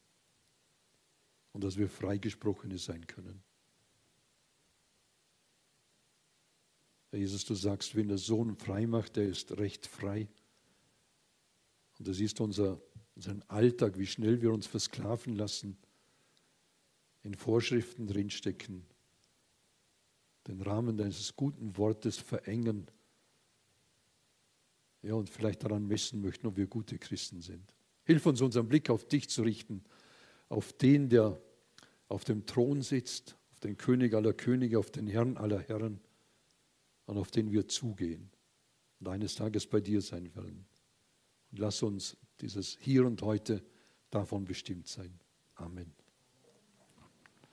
und 1.54 1.64
dass 1.64 1.78
wir 1.78 1.90
Freigesprochene 1.90 2.78
sein 2.78 3.08
können. 3.08 3.42
Jesus, 7.18 7.46
du 7.46 7.56
sagst, 7.56 7.96
wenn 7.96 8.08
der 8.08 8.18
Sohn 8.18 8.56
frei 8.56 8.88
macht, 8.88 9.16
der 9.16 9.28
ist 9.28 9.58
recht 9.58 9.86
frei. 9.86 10.28
Und 11.98 12.08
das 12.08 12.20
ist 12.20 12.42
unser, 12.42 12.82
unser 13.16 13.38
Alltag, 13.48 13.98
wie 13.98 14.08
schnell 14.08 14.42
wir 14.42 14.52
uns 14.52 14.68
versklaven 14.68 15.36
lassen, 15.36 15.78
in 17.24 17.34
Vorschriften 17.34 18.08
drinstecken, 18.08 18.86
den 20.48 20.62
Rahmen 20.62 20.98
deines 20.98 21.36
guten 21.36 21.78
Wortes 21.78 22.18
verengen 22.18 22.88
ja, 25.02 25.14
und 25.14 25.30
vielleicht 25.30 25.64
daran 25.64 25.88
messen 25.88 26.22
möchten, 26.22 26.48
ob 26.48 26.58
wir 26.58 26.68
gute 26.68 26.98
Christen 27.00 27.42
sind. 27.42 27.74
Hilf 28.04 28.26
uns, 28.26 28.42
unseren 28.42 28.68
Blick 28.68 28.90
auf 28.90 29.08
dich 29.08 29.30
zu 29.30 29.42
richten, 29.42 29.84
auf 30.50 30.74
den, 30.74 31.10
der 31.10 31.40
auf 32.08 32.24
dem 32.24 32.46
Thron 32.46 32.82
sitzt, 32.82 33.36
auf 33.52 33.60
den 33.60 33.78
König 33.78 34.14
aller 34.14 34.34
Könige, 34.34 34.78
auf 34.78 34.92
den 34.92 35.08
Herrn 35.08 35.38
aller 35.38 35.60
Herren 35.60 36.00
und 37.06 37.18
auf 37.18 37.32
den 37.32 37.52
wir 37.52 37.68
zugehen 37.68 38.32
und 39.00 39.08
eines 39.08 39.36
Tages 39.36 39.68
bei 39.68 39.80
dir 39.80 40.02
sein 40.02 40.36
werden. 40.36 40.68
Und 41.52 41.60
lass 41.60 41.84
uns 41.84 42.18
dieses 42.42 42.78
Hier 42.80 43.06
und 43.06 43.22
Heute 43.22 43.64
davon 44.10 44.46
bestimmt 44.46 44.88
sein. 44.88 45.20
Amen. 45.56 46.05